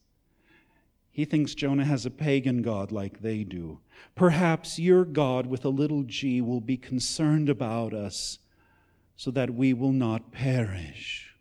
He 1.09 1.23
thinks 1.23 1.55
Jonah 1.55 1.85
has 1.85 2.05
a 2.05 2.11
pagan 2.11 2.61
God 2.61 2.91
like 2.91 3.21
they 3.21 3.45
do. 3.45 3.79
Perhaps 4.13 4.77
your 4.77 5.05
God 5.05 5.47
with 5.47 5.63
a 5.63 5.69
little 5.69 6.03
g 6.03 6.41
will 6.41 6.59
be 6.59 6.75
concerned 6.75 7.47
about 7.47 7.93
us 7.93 8.39
so 9.15 9.31
that 9.31 9.53
we 9.53 9.71
will 9.71 9.93
not 9.93 10.33
perish. 10.33 11.33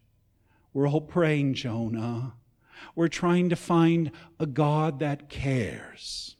We're 0.72 0.88
all 0.88 1.00
praying, 1.00 1.54
Jonah. 1.54 2.34
We're 2.94 3.08
trying 3.08 3.48
to 3.48 3.56
find 3.56 4.12
a 4.38 4.46
God 4.46 5.00
that 5.00 5.28
cares. 5.28 6.36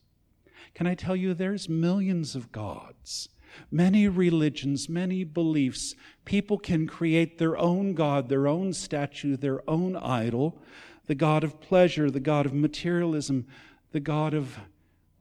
Can 0.73 0.87
I 0.87 0.95
tell 0.95 1.17
you, 1.17 1.35
there's 1.35 1.69
millions 1.69 2.37
of 2.37 2.53
gods 2.53 3.29
many 3.71 4.09
religions, 4.09 4.89
many 4.89 5.25
beliefs. 5.25 5.95
People 6.25 6.59
can 6.59 6.87
create 6.87 7.39
their 7.39 7.57
own 7.57 7.95
God, 7.95 8.29
their 8.29 8.47
own 8.47 8.73
statue, 8.73 9.37
their 9.37 9.69
own 9.69 9.97
idol, 9.97 10.61
the 11.07 11.15
God 11.15 11.45
of 11.45 11.61
pleasure, 11.61 12.11
the 12.11 12.21
God 12.21 12.47
of 12.47 12.55
materialism, 12.55 13.47
the 13.93 14.01
God 14.01 14.35
of 14.35 14.59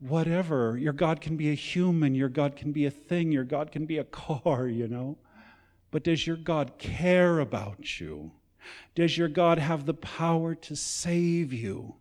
whatever. 0.00 0.76
Your 0.76 0.92
God 0.92 1.20
can 1.20 1.36
be 1.36 1.50
a 1.50 1.54
human, 1.54 2.14
your 2.14 2.28
God 2.28 2.56
can 2.56 2.72
be 2.72 2.86
a 2.86 2.90
thing, 2.90 3.32
your 3.32 3.44
God 3.44 3.70
can 3.72 3.86
be 3.86 3.98
a 3.98 4.04
car, 4.04 4.66
you 4.68 4.88
know. 4.88 5.18
But 5.90 6.04
does 6.04 6.26
your 6.26 6.36
God 6.36 6.78
care 6.78 7.38
about 7.38 8.00
you? 8.00 8.32
Does 8.94 9.16
your 9.16 9.28
God 9.28 9.58
have 9.58 9.86
the 9.86 9.94
power 9.94 10.54
to 10.54 10.74
save 10.74 11.52
you? 11.52 11.96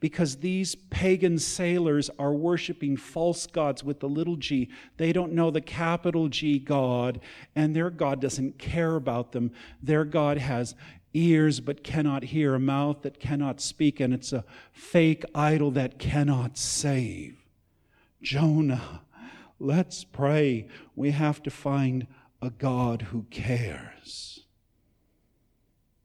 Because 0.00 0.36
these 0.36 0.74
pagan 0.74 1.38
sailors 1.38 2.10
are 2.18 2.32
worshiping 2.32 2.96
false 2.96 3.46
gods 3.46 3.82
with 3.82 4.00
the 4.00 4.08
little 4.08 4.36
g. 4.36 4.68
They 4.96 5.12
don't 5.12 5.32
know 5.32 5.50
the 5.50 5.60
capital 5.60 6.28
G 6.28 6.58
God, 6.58 7.20
and 7.54 7.74
their 7.74 7.90
God 7.90 8.20
doesn't 8.20 8.58
care 8.58 8.96
about 8.96 9.32
them. 9.32 9.52
Their 9.82 10.04
God 10.04 10.38
has 10.38 10.74
ears 11.14 11.60
but 11.60 11.82
cannot 11.82 12.24
hear, 12.24 12.54
a 12.54 12.60
mouth 12.60 13.02
that 13.02 13.20
cannot 13.20 13.60
speak, 13.60 14.00
and 14.00 14.12
it's 14.12 14.32
a 14.32 14.44
fake 14.72 15.24
idol 15.34 15.70
that 15.72 15.98
cannot 15.98 16.58
save. 16.58 17.36
Jonah, 18.22 19.02
let's 19.58 20.04
pray. 20.04 20.68
We 20.94 21.12
have 21.12 21.42
to 21.44 21.50
find 21.50 22.06
a 22.40 22.50
God 22.50 23.02
who 23.02 23.26
cares. 23.30 24.40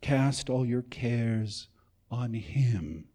Cast 0.02 0.50
all 0.50 0.66
your 0.66 0.82
cares 0.82 1.68
on 2.12 2.34
him 2.34 3.06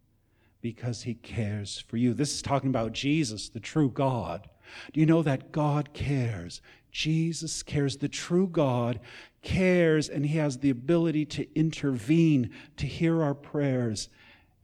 because 0.60 1.02
he 1.02 1.14
cares 1.14 1.78
for 1.88 1.96
you. 1.96 2.14
This 2.14 2.34
is 2.34 2.42
talking 2.42 2.70
about 2.70 2.92
Jesus, 2.92 3.48
the 3.48 3.60
true 3.60 3.90
God. 3.90 4.48
Do 4.92 5.00
you 5.00 5.06
know 5.06 5.22
that 5.22 5.52
God 5.52 5.92
cares? 5.92 6.60
Jesus 6.90 7.62
cares. 7.62 7.98
The 7.98 8.08
true 8.08 8.46
God 8.46 9.00
cares, 9.42 10.08
and 10.08 10.26
he 10.26 10.38
has 10.38 10.58
the 10.58 10.70
ability 10.70 11.26
to 11.26 11.58
intervene, 11.58 12.50
to 12.76 12.86
hear 12.86 13.22
our 13.22 13.34
prayers, 13.34 14.08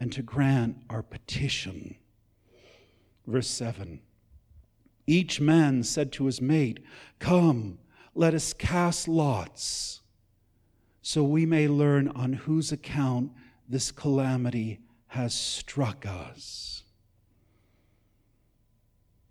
and 0.00 0.12
to 0.12 0.22
grant 0.22 0.78
our 0.90 1.02
petition. 1.02 1.96
Verse 3.26 3.48
7 3.48 4.00
Each 5.06 5.40
man 5.40 5.82
said 5.82 6.12
to 6.12 6.26
his 6.26 6.40
mate, 6.40 6.80
Come, 7.18 7.78
let 8.14 8.34
us 8.34 8.52
cast 8.52 9.08
lots, 9.08 10.02
so 11.02 11.22
we 11.22 11.46
may 11.46 11.68
learn 11.68 12.08
on 12.08 12.32
whose 12.32 12.72
account 12.72 13.32
this 13.68 13.90
calamity 13.90 14.80
has 15.14 15.32
struck 15.32 16.04
us. 16.06 16.82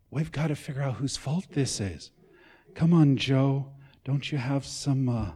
We've 0.09 0.31
got 0.31 0.47
to 0.47 0.55
figure 0.55 0.81
out 0.81 0.95
whose 0.95 1.17
fault 1.17 1.47
this 1.51 1.81
is. 1.81 2.09
Come 2.73 2.93
on, 2.93 3.17
Joe. 3.17 3.67
Don't 4.05 4.31
you 4.31 4.37
have 4.37 4.65
some 4.65 5.09
uh, 5.09 5.31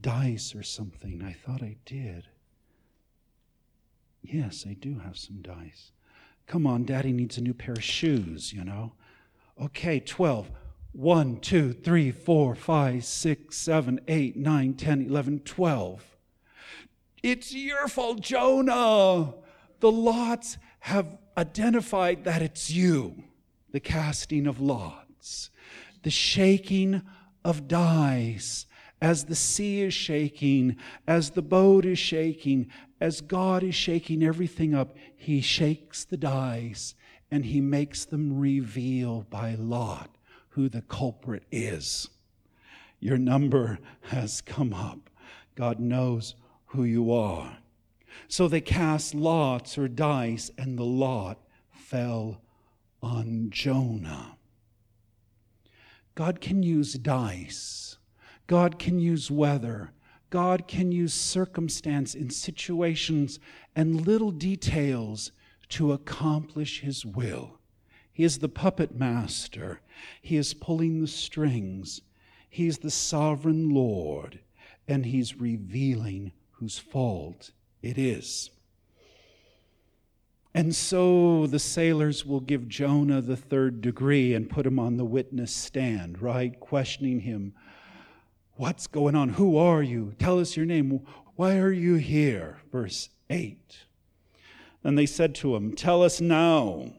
dice 0.00 0.54
or 0.54 0.62
something? 0.62 1.22
I 1.22 1.34
thought 1.34 1.62
I 1.62 1.76
did. 1.84 2.28
Yes, 4.22 4.64
I 4.66 4.72
do 4.72 4.98
have 5.00 5.18
some 5.18 5.42
dice. 5.42 5.92
Come 6.46 6.66
on, 6.66 6.84
Daddy 6.84 7.12
needs 7.12 7.36
a 7.36 7.42
new 7.42 7.52
pair 7.52 7.74
of 7.74 7.84
shoes, 7.84 8.50
you 8.50 8.64
know. 8.64 8.94
Okay, 9.62 10.00
12. 10.00 10.50
1, 10.92 11.36
2, 11.40 11.72
3, 11.74 12.10
4, 12.10 12.54
5, 12.54 13.04
6, 13.04 13.56
7, 13.58 14.00
8, 14.08 14.36
9, 14.36 14.74
10, 14.74 15.06
11, 15.06 15.40
12. 15.40 16.16
It's 17.22 17.54
your 17.54 17.88
fault, 17.88 18.22
Jonah 18.22 19.34
the 19.82 19.92
lots 19.92 20.56
have 20.80 21.18
identified 21.36 22.24
that 22.24 22.40
it's 22.40 22.70
you, 22.70 23.24
the 23.72 23.80
casting 23.80 24.46
of 24.46 24.60
lots, 24.60 25.50
the 26.02 26.10
shaking 26.10 27.02
of 27.44 27.68
dice, 27.68 28.66
as 29.02 29.24
the 29.24 29.34
sea 29.34 29.82
is 29.82 29.92
shaking, 29.92 30.76
as 31.06 31.30
the 31.30 31.42
boat 31.42 31.84
is 31.84 31.98
shaking, 31.98 32.68
as 33.00 33.20
God 33.20 33.62
is 33.62 33.74
shaking 33.74 34.22
everything 34.22 34.74
up, 34.74 34.96
He 35.14 35.42
shakes 35.42 36.04
the 36.04 36.16
dice 36.16 36.94
and 37.32 37.46
he 37.46 37.62
makes 37.62 38.04
them 38.04 38.38
reveal 38.38 39.26
by 39.30 39.54
lot 39.54 40.18
who 40.50 40.68
the 40.68 40.82
culprit 40.82 41.42
is. 41.50 42.10
Your 43.00 43.16
number 43.16 43.78
has 44.02 44.42
come 44.42 44.74
up. 44.74 45.08
God 45.54 45.80
knows 45.80 46.34
who 46.66 46.84
you 46.84 47.10
are. 47.10 47.56
So 48.28 48.48
they 48.48 48.60
cast 48.60 49.14
lots 49.14 49.76
or 49.78 49.88
dice, 49.88 50.50
and 50.58 50.78
the 50.78 50.84
lot 50.84 51.38
fell 51.70 52.42
on 53.02 53.50
Jonah. 53.50 54.36
God 56.14 56.40
can 56.40 56.62
use 56.62 56.94
dice, 56.94 57.98
God 58.46 58.78
can 58.78 59.00
use 59.00 59.30
weather, 59.30 59.92
God 60.30 60.68
can 60.68 60.92
use 60.92 61.14
circumstance 61.14 62.14
in 62.14 62.30
situations 62.30 63.38
and 63.74 64.06
little 64.06 64.30
details 64.30 65.32
to 65.70 65.92
accomplish 65.92 66.80
His 66.80 67.04
will. 67.04 67.58
He 68.12 68.24
is 68.24 68.38
the 68.38 68.48
puppet 68.48 68.94
master, 68.94 69.80
He 70.20 70.36
is 70.36 70.54
pulling 70.54 71.00
the 71.00 71.06
strings, 71.06 72.02
He's 72.48 72.78
the 72.78 72.90
sovereign 72.90 73.70
Lord, 73.70 74.40
and 74.86 75.06
He's 75.06 75.40
revealing 75.40 76.32
whose 76.52 76.78
fault 76.78 77.52
it 77.82 77.98
is. 77.98 78.50
And 80.54 80.74
so 80.74 81.46
the 81.46 81.58
sailors 81.58 82.26
will 82.26 82.40
give 82.40 82.68
Jonah 82.68 83.22
the 83.22 83.36
third 83.36 83.80
degree 83.80 84.34
and 84.34 84.50
put 84.50 84.66
him 84.66 84.78
on 84.78 84.96
the 84.96 85.04
witness 85.04 85.54
stand, 85.54 86.20
right? 86.20 86.58
Questioning 86.60 87.20
him. 87.20 87.54
What's 88.56 88.86
going 88.86 89.14
on? 89.14 89.30
Who 89.30 89.56
are 89.56 89.82
you? 89.82 90.14
Tell 90.18 90.38
us 90.38 90.56
your 90.56 90.66
name. 90.66 91.00
Why 91.36 91.56
are 91.56 91.72
you 91.72 91.94
here? 91.94 92.58
Verse 92.70 93.08
8. 93.30 93.78
Then 94.82 94.94
they 94.94 95.06
said 95.06 95.34
to 95.36 95.56
him, 95.56 95.74
Tell 95.74 96.02
us 96.02 96.20
now, 96.20 96.92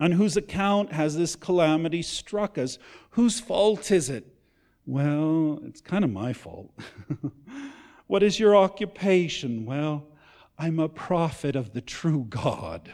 on 0.00 0.12
whose 0.12 0.36
account 0.36 0.92
has 0.92 1.16
this 1.16 1.36
calamity 1.36 2.00
struck 2.00 2.56
us? 2.56 2.78
Whose 3.10 3.38
fault 3.38 3.90
is 3.90 4.08
it? 4.08 4.26
Well, 4.86 5.60
it's 5.64 5.80
kind 5.80 6.04
of 6.04 6.10
my 6.10 6.32
fault. 6.32 6.72
what 8.06 8.22
is 8.22 8.38
your 8.38 8.56
occupation? 8.56 9.66
Well, 9.66 10.06
I'm 10.58 10.78
a 10.78 10.88
prophet 10.88 11.56
of 11.56 11.72
the 11.72 11.80
true 11.80 12.26
God. 12.28 12.90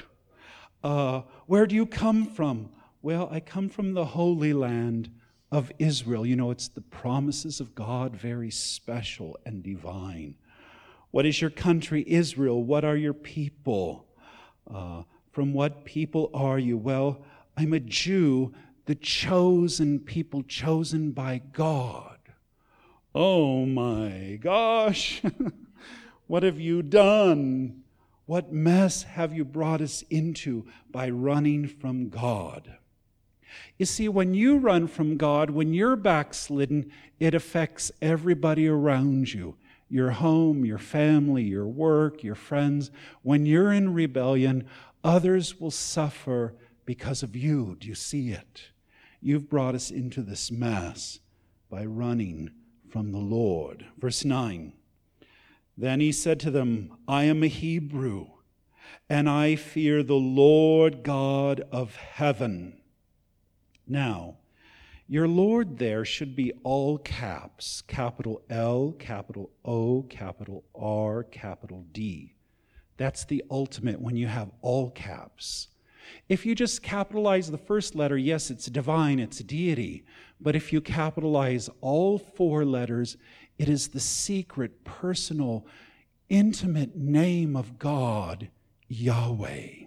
Uh, 0.83 1.23
where 1.47 1.66
do 1.66 1.75
you 1.75 1.87
come 1.87 2.26
from? 2.26 2.71
Well, 3.02 3.28
I 3.31 3.40
come 3.40 3.69
from 3.69 3.95
the 3.95 4.04
Holy 4.04 4.52
Land 4.52 5.11
of 5.50 5.71
Israel. 5.78 6.25
You 6.25 6.37
know, 6.37 6.50
it's 6.50 6.69
the 6.69 6.81
promises 6.81 7.61
of 7.61 7.75
God, 7.75 8.16
very 8.16 8.50
special 8.50 9.38
and 9.45 9.62
divine. 9.62 10.35
What 11.11 11.26
is 11.26 11.40
your 11.40 11.50
country, 11.50 12.04
Israel? 12.07 12.64
What 12.64 12.85
are 12.85 12.97
your 12.97 13.12
people? 13.12 14.07
Uh, 14.73 15.02
from 15.31 15.52
what 15.52 15.85
people 15.85 16.31
are 16.33 16.59
you? 16.59 16.78
Well, 16.78 17.23
I'm 17.57 17.75
a 17.75 17.81
Jew, 17.81 18.54
the 18.87 18.95
chosen 18.95 19.99
people, 20.00 20.42
chosen 20.42 21.12
by 21.12 21.42
God. 21.52 22.12
Oh 23.14 23.66
my 23.66 24.38
gosh. 24.40 25.23
What 26.33 26.45
have 26.45 26.59
you 26.59 26.81
done? 26.81 27.83
What 28.25 28.54
mess 28.54 29.02
have 29.02 29.35
you 29.35 29.45
brought 29.45 29.83
us 29.83 30.00
into 30.08 30.65
by 30.91 31.10
running 31.10 31.69
from 31.69 32.08
God? 32.08 32.78
You 33.76 33.84
see, 33.84 34.08
when 34.08 34.32
you 34.32 34.56
run 34.56 34.86
from 34.86 35.19
God, 35.19 35.50
when 35.50 35.75
you're 35.75 35.95
backslidden, 35.95 36.91
it 37.21 37.34
affects 37.34 37.93
everybody 38.00 38.67
around 38.67 39.34
you 39.34 39.56
your 39.91 40.13
home, 40.13 40.65
your 40.65 40.78
family, 40.78 41.43
your 41.43 41.67
work, 41.67 42.25
your 42.25 42.34
friends. 42.34 42.91
When 43.21 43.45
you're 43.45 43.71
in 43.71 43.93
rebellion, 43.93 44.67
others 45.04 45.60
will 45.60 45.71
suffer 45.71 46.54
because 46.86 47.23
of 47.23 47.36
you. 47.36 47.76
Do 47.78 47.89
you 47.89 47.95
see 47.95 48.30
it? 48.30 48.71
You've 49.21 49.50
brought 49.50 49.75
us 49.75 49.91
into 49.91 50.23
this 50.23 50.50
mess 50.50 51.21
by 51.69 51.84
running 51.84 52.52
from 52.93 53.11
the 53.11 53.19
Lord. 53.19 53.87
Verse 53.99 54.23
9. 54.23 54.75
Then 55.78 56.00
he 56.00 56.13
said 56.13 56.39
to 56.41 56.50
them, 56.50 56.99
I 57.09 57.25
am 57.25 57.43
a 57.43 57.49
Hebrew, 57.49 58.26
and 59.09 59.31
I 59.31 59.57
fear 59.57 60.02
the 60.02 60.15
Lord 60.15 61.02
God 61.02 61.63
of 61.73 61.97
heaven. 61.97 62.83
Now, 63.89 64.37
your 65.09 65.26
Lord 65.26 65.78
there 65.78 66.05
should 66.05 66.37
be 66.37 66.52
all 66.63 66.99
caps 66.99 67.83
capital 67.87 68.43
L, 68.50 68.95
capital 68.99 69.50
O, 69.65 70.02
capital 70.02 70.65
R, 70.75 71.23
capital 71.25 71.87
D. 71.93 72.37
That's 72.99 73.25
the 73.25 73.43
ultimate 73.50 74.00
when 74.00 74.17
you 74.17 74.26
have 74.26 74.50
all 74.61 74.91
caps. 74.91 75.69
If 76.28 76.47
you 76.47 76.54
just 76.54 76.82
capitalize 76.82 77.50
the 77.50 77.58
first 77.58 77.95
letter, 77.95 78.17
yes, 78.17 78.50
it's 78.50 78.67
divine, 78.67 79.19
it's 79.19 79.38
deity. 79.38 80.04
But 80.41 80.56
if 80.56 80.73
you 80.73 80.80
capitalize 80.80 81.71
all 81.80 82.19
four 82.19 82.65
letters, 82.65 83.17
it 83.58 83.69
is 83.69 83.88
the 83.88 84.00
secret, 84.00 84.84
personal, 84.84 85.67
intimate 86.28 86.97
name 86.97 87.54
of 87.54 87.78
God, 87.78 88.49
Yahweh. 88.88 89.86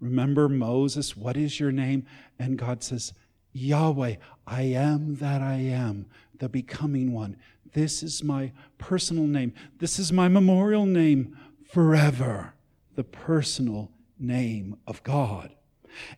Remember 0.00 0.48
Moses, 0.48 1.16
what 1.16 1.36
is 1.36 1.58
your 1.58 1.72
name? 1.72 2.06
And 2.38 2.58
God 2.58 2.82
says, 2.82 3.12
Yahweh, 3.52 4.16
I 4.46 4.62
am 4.62 5.16
that 5.16 5.40
I 5.40 5.54
am, 5.54 6.06
the 6.38 6.48
becoming 6.48 7.12
one. 7.12 7.36
This 7.72 8.02
is 8.02 8.22
my 8.22 8.52
personal 8.78 9.24
name. 9.24 9.52
This 9.78 9.98
is 9.98 10.12
my 10.12 10.28
memorial 10.28 10.86
name 10.86 11.36
forever, 11.64 12.54
the 12.94 13.04
personal 13.04 13.90
name 14.18 14.76
of 14.86 15.02
God. 15.02 15.54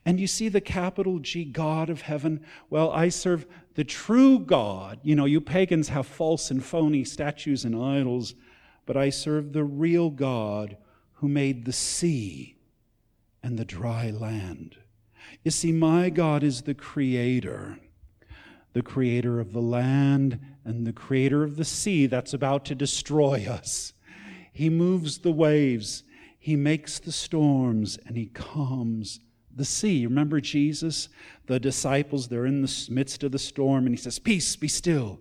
And 0.05 0.19
you 0.19 0.27
see 0.27 0.49
the 0.49 0.61
capital 0.61 1.19
G, 1.19 1.45
God 1.45 1.91
of 1.91 2.03
heaven? 2.03 2.45
Well, 2.71 2.91
I 2.91 3.09
serve 3.09 3.47
the 3.75 3.85
true 3.85 4.39
God. 4.39 5.01
You 5.03 5.15
know, 5.15 5.27
you 5.27 5.41
pagans 5.41 5.89
have 5.89 6.07
false 6.07 6.51
and 6.51 6.65
phony 6.65 7.05
statues 7.05 7.65
and 7.65 7.77
idols, 7.77 8.35
but 8.87 8.97
I 8.97 9.11
serve 9.11 9.53
the 9.53 9.65
real 9.65 10.11
God 10.11 10.77
who 11.15 11.29
made 11.29 11.65
the 11.65 11.73
sea 11.73 12.57
and 13.43 13.59
the 13.59 13.65
dry 13.65 14.11
land. 14.11 14.77
You 15.45 15.51
see, 15.51 15.73
my 15.73 16.11
God 16.11 16.43
is 16.43 16.63
the 16.63 16.75
creator, 16.75 17.79
the 18.73 18.83
creator 18.83 19.41
of 19.41 19.53
the 19.53 19.61
land 19.61 20.41
and 20.65 20.87
the 20.87 20.93
creator 20.93 21.45
of 21.45 21.57
the 21.57 21.65
sea 21.65 22.07
that's 22.07 22.35
about 22.35 22.65
to 22.67 22.75
destroy 22.75 23.47
us. 23.49 23.93
He 24.53 24.71
moves 24.71 25.19
the 25.19 25.33
waves, 25.33 26.03
He 26.47 26.55
makes 26.55 27.01
the 27.01 27.11
storms, 27.11 27.99
and 28.07 28.17
He 28.17 28.27
calms 28.27 29.19
the 29.53 29.65
sea. 29.65 30.07
Remember 30.07 30.41
Jesus? 30.41 31.09
The 31.47 31.59
disciples, 31.59 32.29
they're 32.29 32.47
in 32.47 32.63
the 32.63 32.87
midst 32.89 33.25
of 33.25 33.33
the 33.33 33.39
storm, 33.41 33.85
and 33.85 33.93
he 33.93 34.01
says, 34.01 34.21
Peace, 34.21 34.55
be 34.55 34.69
still. 34.69 35.19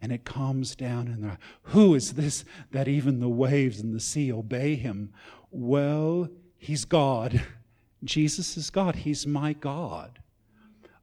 And 0.00 0.10
it 0.10 0.24
calms 0.24 0.74
down, 0.74 1.08
and 1.08 1.22
they're, 1.22 1.36
Who 1.64 1.94
is 1.94 2.14
this 2.14 2.46
that 2.70 2.88
even 2.88 3.20
the 3.20 3.28
waves 3.28 3.80
and 3.80 3.94
the 3.94 4.00
sea 4.00 4.32
obey 4.32 4.74
him? 4.76 5.12
Well, 5.50 6.30
he's 6.56 6.86
God. 6.86 7.42
Jesus 8.02 8.56
is 8.56 8.70
God. 8.70 8.94
He's 8.94 9.26
my 9.26 9.52
God. 9.52 10.20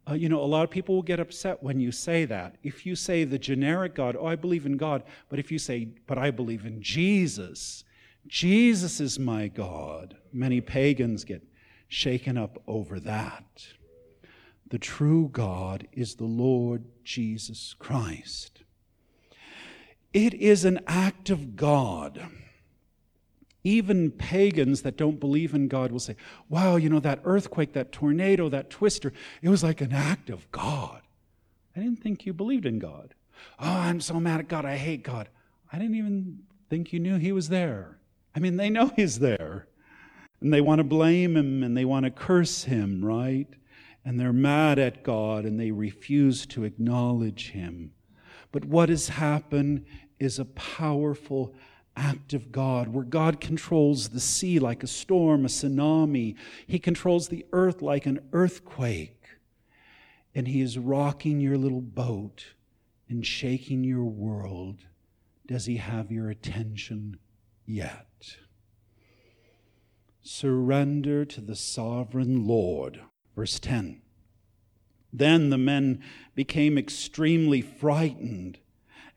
Uh, 0.10 0.16
you 0.16 0.30
know, 0.30 0.42
a 0.42 0.46
lot 0.46 0.64
of 0.64 0.72
people 0.72 0.96
will 0.96 1.04
get 1.04 1.20
upset 1.20 1.62
when 1.62 1.80
you 1.80 1.92
say 1.92 2.26
that. 2.26 2.56
If 2.64 2.88
you 2.88 2.96
say 2.96 3.24
the 3.24 3.38
generic 3.38 3.94
God, 3.94 4.18
oh, 4.20 4.26
I 4.26 4.36
believe 4.36 4.66
in 4.66 4.78
God, 4.78 5.04
but 5.30 5.38
if 5.38 5.52
you 5.52 5.60
say, 5.60 5.90
but 6.08 6.18
I 6.18 6.32
believe 6.32 6.66
in 6.66 6.82
Jesus, 6.82 7.84
Jesus 8.28 9.00
is 9.00 9.18
my 9.18 9.48
God, 9.48 10.18
many 10.32 10.62
pagans 10.62 11.24
get 11.24 11.44
shaken 11.88 12.38
up 12.38 12.62
over 12.68 13.00
that. 13.00 13.66
The 14.70 14.78
true 14.78 15.30
God 15.32 15.88
is 15.94 16.16
the 16.16 16.26
Lord 16.26 16.86
Jesus 17.04 17.76
Christ. 17.80 18.62
It 20.14 20.34
is 20.36 20.66
an 20.66 20.80
act 20.88 21.30
of 21.30 21.56
God. 21.56 22.22
Even 23.64 24.12
pagans 24.12 24.84
that 24.84 24.96
don't 24.96 25.20
believe 25.20 25.54
in 25.54 25.68
God 25.68 25.92
will 25.92 26.00
say, 26.00 26.16
Wow, 26.48 26.78
you 26.78 26.90
know, 26.90 27.00
that 27.02 27.22
earthquake, 27.24 27.74
that 27.74 27.92
tornado, 27.92 28.48
that 28.50 28.70
twister, 28.70 29.12
it 29.42 29.50
was 29.50 29.64
like 29.64 29.82
an 29.82 29.92
act 29.92 30.30
of 30.30 30.50
God. 30.52 31.02
I 31.76 31.80
didn't 31.80 32.02
think 32.02 32.26
you 32.26 32.34
believed 32.34 32.66
in 32.66 32.80
God. 32.80 33.14
Oh, 33.60 33.70
I'm 33.70 34.02
so 34.02 34.20
mad 34.20 34.40
at 34.40 34.48
God. 34.48 34.66
I 34.66 34.78
hate 34.78 35.04
God. 35.04 35.30
I 35.72 35.78
didn't 35.78 35.96
even 35.96 36.40
think 36.70 36.94
you 36.94 37.00
knew 37.00 37.18
He 37.18 37.32
was 37.32 37.50
there. 37.50 37.99
I 38.40 38.42
mean, 38.42 38.56
they 38.56 38.70
know 38.70 38.88
He's 38.96 39.20
there. 39.20 39.68
And 40.40 40.54
they 40.54 40.62
want 40.62 40.80
to 40.80 40.86
blame 40.86 41.36
him 41.36 41.62
and 41.62 41.76
they 41.76 41.84
want 41.84 42.06
to 42.06 42.10
curse 42.10 42.64
him, 42.64 43.04
right? 43.04 43.48
And 44.06 44.18
they're 44.18 44.32
mad 44.32 44.80
at 44.80 45.04
God 45.04 45.44
and 45.44 45.60
they 45.60 45.72
refuse 45.72 46.46
to 46.46 46.64
acknowledge 46.64 47.52
him. 47.52 47.92
But 48.54 48.64
what 48.64 48.88
has 48.88 49.10
happened 49.10 49.86
is 50.18 50.40
a 50.40 50.46
powerful 50.46 51.54
act 51.98 52.34
of 52.34 52.54
God, 52.54 52.88
where 52.88 53.04
God 53.04 53.42
controls 53.42 54.08
the 54.08 54.22
sea 54.22 54.58
like 54.58 54.82
a 54.84 54.88
storm, 54.88 55.44
a 55.44 55.50
tsunami. 55.50 56.36
He 56.66 56.80
controls 56.80 57.28
the 57.28 57.46
earth 57.52 57.82
like 57.82 58.06
an 58.06 58.22
earthquake. 58.32 59.26
And 60.34 60.48
He 60.48 60.62
is 60.62 60.78
rocking 60.78 61.42
your 61.42 61.58
little 61.58 61.82
boat 61.82 62.46
and 63.10 63.26
shaking 63.26 63.84
your 63.84 64.06
world. 64.06 64.86
Does 65.46 65.66
He 65.66 65.76
have 65.76 66.10
your 66.14 66.30
attention 66.30 67.18
yet? 67.70 68.10
surrender 70.30 71.26
to 71.26 71.42
the 71.42 71.56
sovereign 71.56 72.46
Lord. 72.46 73.02
Verse 73.36 73.60
10. 73.60 74.02
Then 75.12 75.50
the 75.50 75.58
men 75.58 76.04
became 76.36 76.78
extremely 76.78 77.62
frightened, 77.62 78.60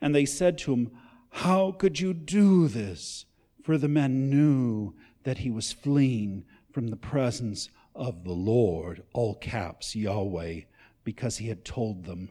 and 0.01 0.15
they 0.15 0.25
said 0.25 0.57
to 0.59 0.73
him, 0.73 0.91
How 1.31 1.71
could 1.73 2.01
you 2.01 2.15
do 2.15 2.67
this? 2.67 3.27
For 3.63 3.77
the 3.77 3.89
men 3.89 4.31
knew 4.31 4.95
that 5.25 5.39
he 5.39 5.51
was 5.51 5.71
fleeing 5.71 6.45
from 6.73 6.89
the 6.89 6.97
presence 6.97 7.69
of 7.95 8.25
the 8.25 8.33
Lord, 8.33 9.03
all 9.13 9.35
caps, 9.35 9.95
Yahweh, 9.95 10.63
because 11.05 11.37
he 11.37 11.49
had 11.49 11.65
told 11.65 12.05
them. 12.05 12.31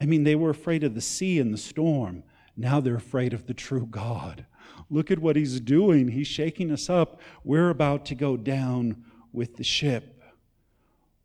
I 0.00 0.04
mean, 0.04 0.24
they 0.24 0.34
were 0.34 0.50
afraid 0.50 0.82
of 0.82 0.94
the 0.94 1.00
sea 1.00 1.38
and 1.38 1.54
the 1.54 1.58
storm. 1.58 2.24
Now 2.56 2.80
they're 2.80 2.96
afraid 2.96 3.32
of 3.32 3.46
the 3.46 3.54
true 3.54 3.86
God. 3.86 4.46
Look 4.88 5.10
at 5.10 5.18
what 5.18 5.36
he's 5.36 5.60
doing. 5.60 6.08
He's 6.08 6.26
shaking 6.26 6.70
us 6.70 6.88
up. 6.88 7.20
We're 7.44 7.70
about 7.70 8.04
to 8.06 8.14
go 8.14 8.36
down 8.36 9.04
with 9.32 9.56
the 9.56 9.64
ship. 9.64 10.22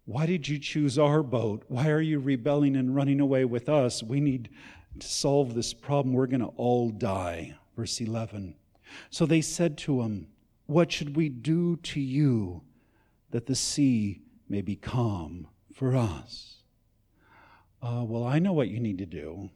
Why 0.06 0.26
did 0.26 0.47
you 0.47 0.58
choose 0.58 0.97
our 0.97 1.21
boat? 1.21 1.63
Why 1.67 1.89
are 1.89 2.02
you 2.02 2.19
rebelling 2.19 2.76
and 2.76 2.95
running 2.95 3.19
away 3.19 3.45
with 3.45 3.69
us? 3.69 4.02
We 4.02 4.19
need 4.19 4.50
to 5.00 5.08
solve 5.08 5.54
this 5.54 5.74
problem. 5.74 6.13
We're 6.13 6.28
going 6.28 6.41
to 6.41 6.47
all 6.58 6.89
die. 6.89 7.56
Verse 7.76 8.02
11. 8.02 8.56
So 9.10 9.26
they 9.26 9.41
said 9.41 9.78
to 9.80 10.02
him, 10.02 10.28
What 10.65 10.91
should 10.91 11.15
we 11.15 11.30
do 11.30 11.78
to 11.78 12.00
you 12.00 12.63
that 13.30 13.45
the 13.45 13.56
sea 13.56 14.21
may 14.50 14.62
be 14.62 14.76
calm 14.76 15.47
for 15.74 15.95
us? 15.95 16.58
Uh, 17.82 18.04
well, 18.06 18.26
I 18.26 18.39
know 18.39 18.54
what 18.54 18.67
you 18.67 18.80
need 18.80 18.97
to 18.97 19.06
do. 19.06 19.50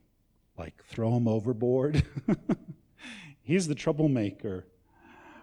Like 0.57 0.83
throw 0.85 1.15
him 1.15 1.27
overboard. 1.27 2.03
He's 3.45 3.67
the 3.67 3.75
troublemaker. 3.75 4.65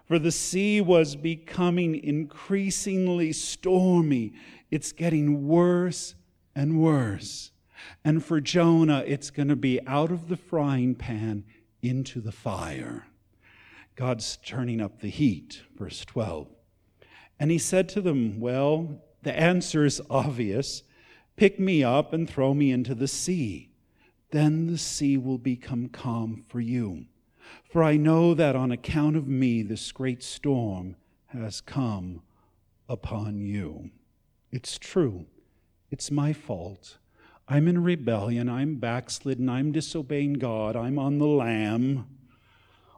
For 0.05 0.19
the 0.19 0.31
sea 0.31 0.81
was 0.81 1.15
becoming 1.15 1.95
increasingly 1.95 3.31
stormy. 3.31 4.33
It's 4.69 4.91
getting 4.91 5.47
worse 5.47 6.15
and 6.53 6.81
worse. 6.81 7.51
And 8.03 8.23
for 8.23 8.41
Jonah, 8.41 9.03
it's 9.07 9.29
going 9.29 9.47
to 9.47 9.55
be 9.55 9.79
out 9.87 10.11
of 10.11 10.27
the 10.27 10.35
frying 10.35 10.95
pan 10.95 11.45
into 11.81 12.19
the 12.19 12.33
fire. 12.33 13.07
God's 13.95 14.37
turning 14.45 14.81
up 14.81 14.99
the 14.99 15.09
heat, 15.09 15.61
verse 15.77 16.03
12. 16.03 16.47
And 17.39 17.51
he 17.51 17.57
said 17.57 17.87
to 17.89 18.01
them, 18.01 18.41
Well, 18.41 19.01
the 19.21 19.37
answer 19.37 19.85
is 19.85 20.01
obvious. 20.09 20.83
Pick 21.37 21.57
me 21.57 21.85
up 21.85 22.11
and 22.11 22.29
throw 22.29 22.53
me 22.53 22.71
into 22.71 22.95
the 22.95 23.07
sea. 23.07 23.71
Then 24.31 24.67
the 24.67 24.77
sea 24.77 25.17
will 25.17 25.37
become 25.37 25.87
calm 25.87 26.43
for 26.49 26.59
you. 26.59 27.05
For 27.69 27.83
I 27.83 27.97
know 27.97 28.33
that 28.33 28.55
on 28.55 28.71
account 28.71 29.15
of 29.15 29.27
me 29.27 29.63
this 29.63 29.91
great 29.91 30.21
storm 30.23 30.95
has 31.27 31.61
come 31.61 32.21
upon 32.87 33.41
you. 33.41 33.89
It's 34.51 34.77
true. 34.77 35.25
It's 35.89 36.11
my 36.11 36.33
fault. 36.33 36.97
I'm 37.47 37.67
in 37.67 37.83
rebellion. 37.83 38.49
I'm 38.49 38.75
backslidden. 38.75 39.49
I'm 39.49 39.71
disobeying 39.71 40.33
God. 40.33 40.75
I'm 40.75 40.97
on 40.97 41.17
the 41.17 41.25
lam, 41.27 42.07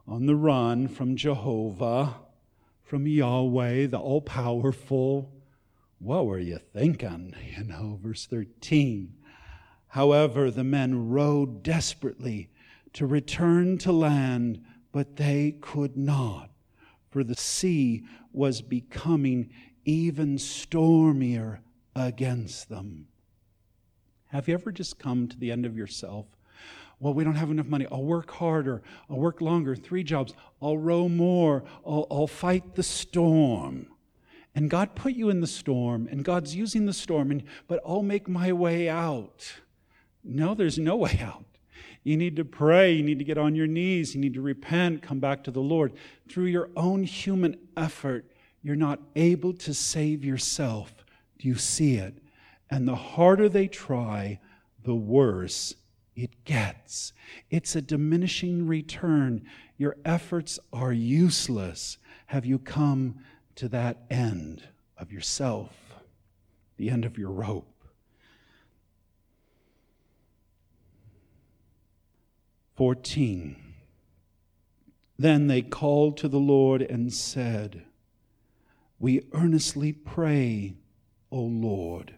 on 0.07 0.25
the 0.25 0.35
run 0.35 0.87
from 0.87 1.15
Jehovah, 1.15 2.15
from 2.83 3.07
Yahweh, 3.07 3.87
the 3.87 3.97
all 3.97 4.21
powerful. 4.21 5.31
What 5.99 6.25
were 6.25 6.39
you 6.39 6.59
thinking? 6.73 7.33
You 7.57 7.63
know, 7.63 7.99
verse 8.01 8.25
13. 8.27 9.15
However, 9.87 10.51
the 10.51 10.63
men 10.63 11.09
rowed 11.09 11.63
desperately 11.63 12.49
to 12.95 13.05
return 13.05 13.77
to 13.77 13.91
land, 13.91 14.63
but 14.91 15.17
they 15.17 15.55
could 15.61 15.97
not, 15.97 16.49
for 17.09 17.23
the 17.23 17.35
sea 17.35 18.05
was 18.31 18.61
becoming 18.61 19.49
even 19.83 20.37
stormier 20.37 21.61
against 21.95 22.69
them. 22.69 23.07
Have 24.27 24.47
you 24.47 24.53
ever 24.53 24.71
just 24.71 24.97
come 24.97 25.27
to 25.27 25.37
the 25.37 25.51
end 25.51 25.65
of 25.65 25.77
yourself? 25.77 26.25
Well, 26.99 27.13
we 27.13 27.23
don't 27.23 27.35
have 27.35 27.51
enough 27.51 27.67
money. 27.67 27.85
I'll 27.91 28.03
work 28.03 28.31
harder. 28.31 28.81
I'll 29.09 29.17
work 29.19 29.41
longer, 29.41 29.75
three 29.75 30.03
jobs. 30.03 30.33
I'll 30.61 30.77
row 30.77 31.09
more. 31.09 31.63
I'll, 31.85 32.07
I'll 32.09 32.27
fight 32.27 32.75
the 32.75 32.83
storm. 32.83 33.87
And 34.55 34.69
God 34.69 34.95
put 34.95 35.13
you 35.13 35.29
in 35.29 35.41
the 35.41 35.47
storm, 35.47 36.07
and 36.09 36.23
God's 36.23 36.55
using 36.55 36.85
the 36.85 36.93
storm, 36.93 37.29
and, 37.29 37.43
but 37.67 37.81
I'll 37.85 38.03
make 38.03 38.29
my 38.29 38.53
way 38.53 38.87
out. 38.87 39.53
No, 40.23 40.55
there's 40.55 40.79
no 40.79 40.95
way 40.95 41.19
out. 41.21 41.44
You 42.05 42.15
need 42.17 42.35
to 42.35 42.45
pray. 42.45 42.93
You 42.93 43.03
need 43.03 43.17
to 43.17 43.25
get 43.25 43.39
on 43.39 43.55
your 43.55 43.65
knees. 43.67 44.13
You 44.13 44.21
need 44.21 44.35
to 44.35 44.41
repent, 44.41 45.01
come 45.01 45.19
back 45.19 45.43
to 45.43 45.51
the 45.51 45.59
Lord. 45.59 45.91
Through 46.29 46.45
your 46.45 46.69
own 46.77 47.03
human 47.03 47.57
effort, 47.75 48.31
you're 48.61 48.75
not 48.75 48.99
able 49.15 49.53
to 49.53 49.73
save 49.73 50.23
yourself. 50.23 51.03
Do 51.39 51.47
you 51.47 51.55
see 51.55 51.95
it? 51.95 52.19
And 52.69 52.87
the 52.87 52.95
harder 52.95 53.49
they 53.49 53.67
try, 53.67 54.39
the 54.83 54.95
worse 54.95 55.73
it 56.15 56.45
gets. 56.45 57.11
It's 57.49 57.75
a 57.75 57.81
diminishing 57.81 58.67
return. 58.67 59.43
Your 59.77 59.97
efforts 60.05 60.59
are 60.71 60.93
useless. 60.93 61.97
Have 62.27 62.45
you 62.45 62.59
come 62.59 63.15
to 63.55 63.67
that 63.69 64.03
end 64.11 64.63
of 64.95 65.11
yourself, 65.11 65.75
the 66.77 66.91
end 66.91 67.03
of 67.03 67.17
your 67.17 67.31
rope? 67.31 67.74
14. 72.75 73.55
Then 75.17 75.47
they 75.47 75.61
called 75.61 76.17
to 76.17 76.27
the 76.27 76.39
Lord 76.39 76.81
and 76.81 77.13
said, 77.13 77.83
We 78.99 79.21
earnestly 79.31 79.93
pray, 79.93 80.75
O 81.31 81.39
Lord, 81.39 82.15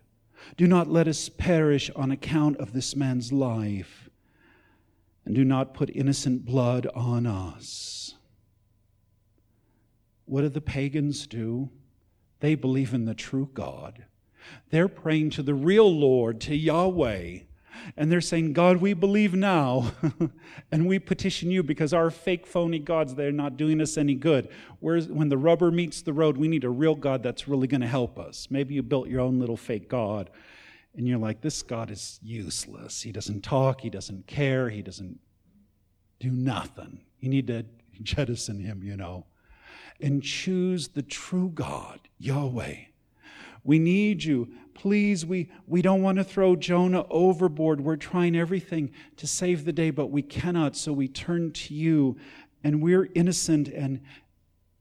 do 0.56 0.66
not 0.66 0.90
let 0.90 1.08
us 1.08 1.30
perish 1.30 1.92
on 1.96 2.12
account 2.12 2.58
of 2.58 2.74
this 2.74 2.96
man's 2.96 3.32
life, 3.32 4.10
and 5.26 5.36
do 5.36 5.46
not 5.46 5.74
put 5.74 5.90
innocent 5.96 6.46
blood 6.46 6.88
on 6.96 7.28
us. 7.28 8.16
What 10.26 10.42
do 10.42 10.50
the 10.50 10.62
pagans 10.62 11.28
do? 11.28 11.70
They 12.40 12.56
believe 12.56 12.94
in 12.94 13.06
the 13.06 13.16
true 13.16 13.50
God. 13.54 14.06
They're 14.70 14.88
praying 14.88 15.32
to 15.32 15.44
the 15.44 15.54
real 15.54 15.92
Lord, 15.94 16.42
to 16.42 16.56
Yahweh 16.56 17.40
and 17.96 18.12
they're 18.12 18.22
saying, 18.22 18.54
God, 18.54 18.78
we 18.78 18.94
believe 18.94 19.34
now, 19.34 19.92
and 20.72 20.88
we 20.88 21.00
petition 21.00 21.52
you 21.52 21.64
because 21.64 21.94
our 21.94 22.10
fake, 22.10 22.46
phony 22.46 22.80
gods, 22.80 23.16
they're 23.16 23.32
not 23.32 23.58
doing 23.58 23.82
us 23.82 23.98
any 23.98 24.16
good. 24.16 24.50
Whereas 24.80 25.08
when 25.08 25.30
the 25.30 25.38
rubber 25.38 25.72
meets 25.72 26.02
the 26.02 26.14
road, 26.14 26.38
we 26.38 26.48
need 26.48 26.64
a 26.64 26.70
real 26.70 26.96
God 26.96 27.24
that's 27.24 27.48
really 27.48 27.68
going 27.68 27.82
to 27.82 27.88
help 27.88 28.20
us. 28.20 28.48
Maybe 28.50 28.76
you 28.76 28.84
built 28.84 29.08
your 29.08 29.22
own 29.22 29.40
little 29.40 29.58
fake 29.58 29.90
God, 29.90 30.30
and 30.96 31.08
you're 31.08 31.20
like, 31.20 31.42
this 31.42 31.62
God 31.62 31.92
is 31.92 32.20
useless. 32.22 33.02
He 33.02 33.12
doesn't 33.12 33.44
talk, 33.44 33.82
he 33.82 33.90
doesn't 33.90 34.28
care, 34.28 34.70
he 34.70 34.82
doesn't 34.82 35.20
do 36.20 36.32
nothing. 36.32 37.02
You 37.20 37.30
need 37.30 37.48
to 37.48 37.66
jettison 38.02 38.60
him, 38.60 38.84
you 38.84 38.98
know, 38.98 39.26
and 40.00 40.22
choose 40.22 40.90
the 40.90 41.02
true 41.04 41.52
God, 41.54 42.00
Yahweh. 42.18 42.76
We 43.64 43.80
need 43.80 44.24
you. 44.24 44.50
Please, 44.78 45.26
we, 45.26 45.50
we 45.66 45.82
don't 45.82 46.04
want 46.04 46.20
to 46.20 46.24
throw 46.24 46.56
Jonah 46.56 47.06
overboard. 47.10 47.82
We're 47.82 47.96
trying 47.96 48.36
everything 48.36 48.92
to 49.16 49.26
save 49.26 49.66
the 49.66 49.74
day, 49.74 49.90
but 49.90 50.12
we 50.12 50.22
cannot. 50.22 50.76
So 50.76 50.94
we 50.94 51.08
turn 51.08 51.52
to 51.52 51.74
you, 51.74 52.16
and 52.64 52.82
we're 52.82 53.10
innocent, 53.16 53.70
and 53.70 54.02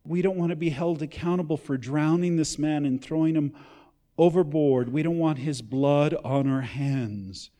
we 0.04 0.20
don't 0.20 0.36
want 0.36 0.50
to 0.50 0.56
be 0.56 0.68
held 0.68 1.00
accountable 1.00 1.56
for 1.56 1.78
drowning 1.78 2.36
this 2.36 2.58
man 2.58 2.84
and 2.84 3.02
throwing 3.02 3.34
him 3.34 3.54
overboard. 4.18 4.92
We 4.92 5.02
don't 5.02 5.18
want 5.18 5.38
his 5.38 5.62
blood 5.62 6.14
on 6.22 6.46
our 6.46 6.60
hands. 6.60 7.50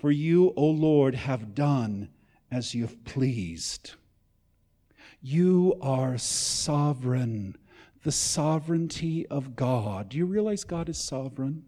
For 0.00 0.10
you, 0.10 0.54
O 0.56 0.64
Lord, 0.64 1.14
have 1.14 1.54
done 1.54 2.08
as 2.50 2.74
you 2.74 2.82
have 2.82 3.04
pleased. 3.04 3.92
You 5.20 5.76
are 5.82 6.16
sovereign 6.16 7.56
the 8.02 8.12
sovereignty 8.12 9.26
of 9.28 9.54
God. 9.54 10.08
Do 10.08 10.18
you 10.18 10.26
realize 10.26 10.64
God 10.64 10.88
is 10.88 10.98
sovereign? 10.98 11.64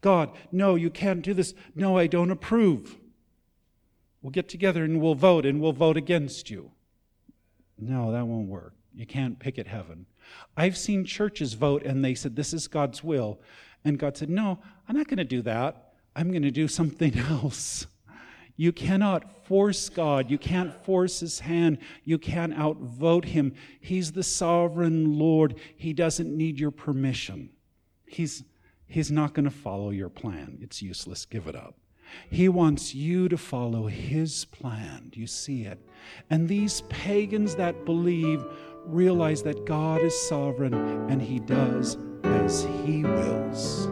God, 0.00 0.30
no, 0.50 0.74
you 0.74 0.90
can't 0.90 1.22
do 1.22 1.34
this. 1.34 1.54
No, 1.74 1.96
I 1.96 2.06
don't 2.06 2.30
approve. 2.30 2.96
We'll 4.22 4.30
get 4.30 4.48
together 4.48 4.84
and 4.84 5.00
we'll 5.00 5.14
vote 5.14 5.44
and 5.44 5.60
we'll 5.60 5.72
vote 5.72 5.96
against 5.96 6.50
you. 6.50 6.70
No, 7.78 8.12
that 8.12 8.26
won't 8.26 8.48
work. 8.48 8.74
You 8.94 9.06
can't 9.06 9.38
pick 9.38 9.58
at 9.58 9.66
heaven. 9.66 10.06
I've 10.56 10.76
seen 10.76 11.04
churches 11.04 11.54
vote 11.54 11.82
and 11.82 12.04
they 12.04 12.14
said, 12.14 12.36
This 12.36 12.52
is 12.52 12.68
God's 12.68 13.02
will. 13.02 13.40
And 13.84 13.98
God 13.98 14.16
said, 14.16 14.30
No, 14.30 14.58
I'm 14.88 14.96
not 14.96 15.08
going 15.08 15.18
to 15.18 15.24
do 15.24 15.42
that. 15.42 15.94
I'm 16.14 16.30
going 16.30 16.42
to 16.42 16.50
do 16.50 16.68
something 16.68 17.18
else. 17.30 17.86
You 18.56 18.70
cannot 18.70 19.46
force 19.46 19.88
God. 19.88 20.30
You 20.30 20.38
can't 20.38 20.72
force 20.84 21.20
his 21.20 21.40
hand. 21.40 21.78
You 22.04 22.18
can't 22.18 22.56
outvote 22.56 23.24
him. 23.24 23.54
He's 23.80 24.12
the 24.12 24.22
sovereign 24.22 25.18
Lord. 25.18 25.58
He 25.76 25.92
doesn't 25.92 26.36
need 26.36 26.60
your 26.60 26.70
permission. 26.70 27.50
He's, 28.06 28.44
he's 28.86 29.10
not 29.10 29.34
going 29.34 29.44
to 29.44 29.50
follow 29.50 29.90
your 29.90 30.08
plan. 30.08 30.58
It's 30.60 30.82
useless. 30.82 31.24
Give 31.24 31.46
it 31.46 31.56
up. 31.56 31.76
He 32.28 32.48
wants 32.48 32.94
you 32.94 33.28
to 33.28 33.38
follow 33.38 33.86
his 33.86 34.44
plan. 34.46 35.08
Do 35.10 35.20
you 35.20 35.26
see 35.26 35.62
it? 35.62 35.78
And 36.28 36.48
these 36.48 36.82
pagans 36.82 37.54
that 37.56 37.84
believe 37.84 38.44
realize 38.86 39.42
that 39.42 39.64
God 39.64 40.00
is 40.02 40.28
sovereign 40.28 40.74
and 40.74 41.20
He 41.20 41.38
does 41.38 41.96
as 42.24 42.64
He 42.84 43.04
wills. 43.04 43.88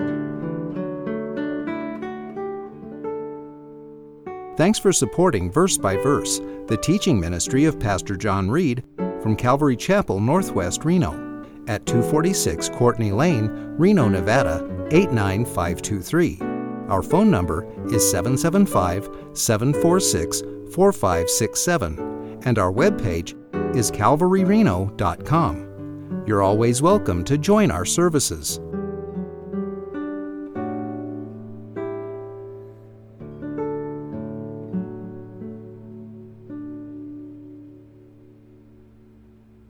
Thanks 4.56 4.78
for 4.78 4.92
supporting 4.92 5.50
Verse 5.50 5.78
by 5.78 5.96
Verse, 5.96 6.40
the 6.66 6.78
teaching 6.82 7.18
ministry 7.18 7.64
of 7.64 7.80
Pastor 7.80 8.16
John 8.16 8.50
Reed 8.50 8.84
from 9.22 9.36
Calvary 9.36 9.76
Chapel, 9.76 10.20
Northwest 10.20 10.84
Reno, 10.84 11.29
at 11.70 11.86
246 11.86 12.68
Courtney 12.70 13.12
Lane, 13.12 13.48
Reno, 13.78 14.08
Nevada 14.08 14.66
89523. 14.90 16.40
Our 16.88 17.00
phone 17.00 17.30
number 17.30 17.64
is 17.94 18.10
775 18.10 19.08
746 19.32 20.40
4567, 20.74 22.40
and 22.44 22.58
our 22.58 22.72
webpage 22.72 23.36
is 23.76 23.92
calvaryreno.com. 23.92 26.24
You're 26.26 26.42
always 26.42 26.82
welcome 26.82 27.22
to 27.24 27.38
join 27.38 27.70
our 27.70 27.84
services. 27.84 28.58